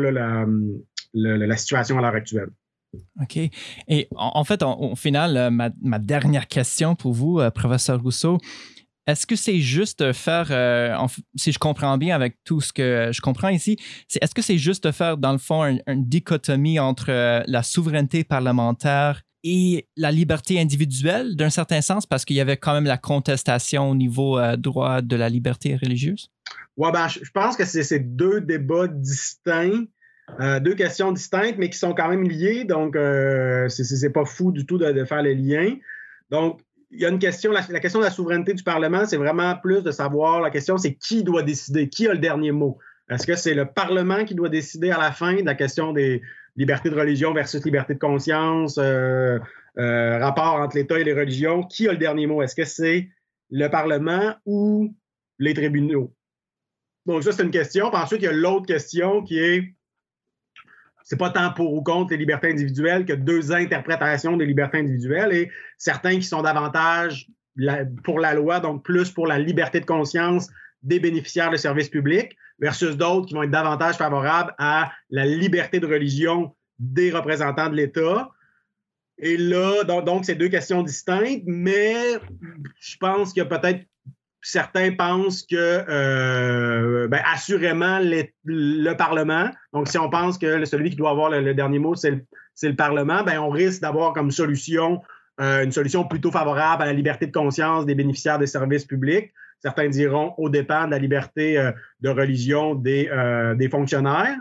[1.13, 2.51] la, situation à l'heure actuelle.
[3.21, 3.39] OK.
[3.89, 8.39] Et en, fait, au final, ma, dernière question pour vous, professeur Rousseau,
[9.07, 10.97] est-ce que c'est juste faire, euh,
[11.35, 13.77] si je comprends bien avec tout ce que je comprends ici,
[14.21, 19.89] est-ce que c'est juste faire, dans le fond, une, dichotomie entre la souveraineté parlementaire et
[19.97, 23.95] la liberté individuelle, d'un certain sens, parce qu'il y avait quand même la contestation au
[23.95, 26.31] niveau droit de la liberté religieuse?
[26.77, 29.85] Oui, ben, je pense que c'est deux débats distincts.
[30.41, 32.65] Euh, deux questions distinctes, mais qui sont quand même liées.
[32.65, 35.77] Donc, euh, c'est pas fou du tout de, faire les liens.
[36.31, 36.61] Donc,
[36.95, 39.83] il y a une question, la, question de la souveraineté du Parlement, c'est vraiment plus
[39.83, 42.79] de savoir, la question, c'est qui doit décider, qui a le dernier mot?
[43.11, 46.23] Est-ce que c'est le Parlement qui doit décider à la fin de la question des
[46.57, 49.39] libertés de religion versus liberté de conscience, euh,
[49.79, 51.65] euh, rapport entre l'État et les religions?
[51.65, 52.43] Qui a le dernier mot?
[52.43, 53.09] Est-ce que c'est
[53.51, 54.95] le Parlement ou
[55.39, 56.15] les tribunaux?
[57.07, 57.91] Donc, ça, c'est une question.
[57.91, 59.74] Puis ensuite, il y a l'autre question qui est
[61.05, 65.33] c'est pas tant pour ou contre les libertés individuelles que deux interprétations des libertés individuelles
[65.33, 67.29] et certains qui sont davantage
[68.03, 70.49] pour la loi, donc plus pour la liberté de conscience
[70.83, 75.79] des bénéficiaires de services publics, versus d'autres qui vont être davantage favorables à la liberté
[75.79, 78.31] de religion des représentants de l'État.
[79.19, 81.95] Et là, donc, donc c'est deux questions distinctes, mais
[82.81, 83.85] je pense qu'il y a peut-être
[84.45, 85.57] certains pensent que,
[85.89, 87.99] euh, ben, assurément,
[88.45, 92.11] le Parlement, donc si on pense que celui qui doit avoir le, dernier mot, c'est
[92.63, 95.01] le, Parlement, ben, on risque d'avoir comme solution
[95.41, 99.33] euh, une solution plutôt favorable à la liberté de conscience des bénéficiaires des services publics.
[99.61, 101.73] Certains diront au dépend de la liberté euh,
[102.03, 103.09] de religion des,
[103.71, 104.37] fonctionnaires.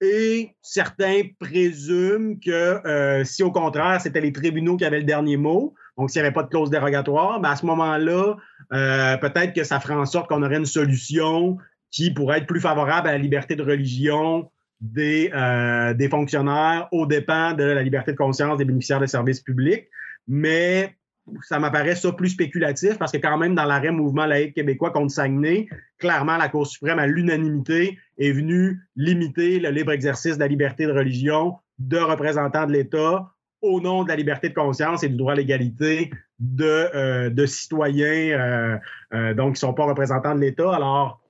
[0.00, 5.74] Et certains présument que si au contraire, c'était les tribunaux qui avaient le dernier mot,
[5.96, 8.36] donc, s'il n'y avait pas de clause dérogatoire, ben à ce moment-là,
[8.72, 11.58] euh, peut-être que ça ferait en sorte qu'on aurait une solution
[11.90, 14.50] qui pourrait être plus favorable à la liberté de religion
[14.80, 19.40] des, euh, des fonctionnaires aux dépens de la liberté de conscience des bénéficiaires de services
[19.40, 19.88] publics.
[20.26, 20.94] Mais
[21.42, 25.12] ça m'apparaît ça plus spéculatif parce que quand même dans l'arrêt mouvement laïque québécois contre
[25.12, 30.48] Saguenay, clairement la Cour suprême à l'unanimité est venue limiter le libre exercice de la
[30.48, 33.26] liberté de religion de représentants de l'État
[33.64, 37.46] au nom de la liberté de conscience et du droit à l'égalité de, euh, de
[37.46, 38.78] citoyens euh,
[39.14, 40.74] euh, donc qui ne sont pas représentants de l'État.
[40.74, 41.20] Alors,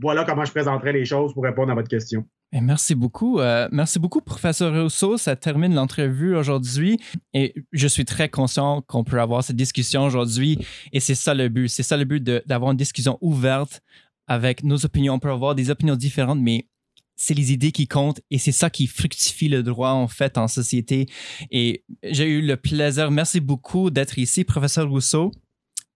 [0.00, 2.24] voilà comment je présenterai les choses pour répondre à votre question.
[2.52, 3.40] Merci beaucoup.
[3.72, 5.16] merci beaucoup, professeur Rousseau.
[5.16, 7.00] Ça termine l'entrevue aujourd'hui
[7.32, 11.48] et je suis très conscient qu'on peut avoir cette discussion aujourd'hui et c'est ça le
[11.48, 11.68] but.
[11.68, 13.80] C'est ça le but d'avoir une discussion ouverte
[14.28, 15.14] avec nos opinions.
[15.14, 16.68] On peut avoir des opinions différentes, mais
[17.16, 20.48] c'est les idées qui comptent et c'est ça qui fructifie le droit en fait en
[20.48, 21.06] société.
[21.50, 25.32] Et j'ai eu le plaisir, merci beaucoup d'être ici, professeur Rousseau,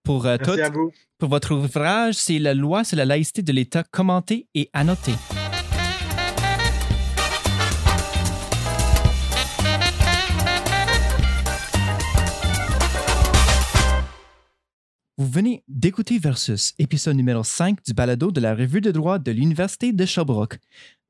[0.05, 0.53] pour euh, tout.
[1.19, 5.13] Pour votre ouvrage, c'est la loi sur la laïcité de l'État commenté et annoté.
[15.21, 19.33] Vous venez d'écouter Versus, épisode numéro 5 du balado de la revue de droit de
[19.33, 20.61] l'Université de Sherbrooke.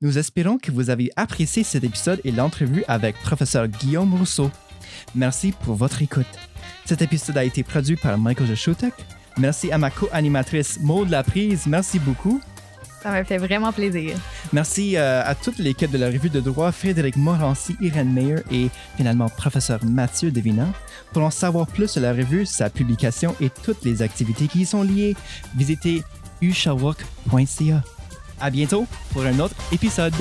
[0.00, 4.50] Nous espérons que vous avez apprécié cet épisode et l'entrevue avec professeur Guillaume Rousseau.
[5.14, 6.24] Merci pour votre écoute.
[6.86, 8.94] Cet épisode a été produit par Michael Jaschutek.
[9.36, 11.66] Merci à ma co-animatrice Maud Laprise.
[11.66, 12.40] Merci beaucoup.
[13.02, 14.16] Ça m'a fait vraiment plaisir.
[14.52, 18.68] Merci euh, à toute l'équipe de la revue de droit, Frédéric Morancy, Irène Meyer et
[18.96, 20.66] finalement professeur Mathieu Devina.
[21.12, 24.66] Pour en savoir plus sur la revue, sa publication et toutes les activités qui y
[24.66, 25.14] sont liées,
[25.56, 26.02] visitez
[26.42, 27.82] ushawook.ca.
[28.40, 30.14] À bientôt pour un autre épisode.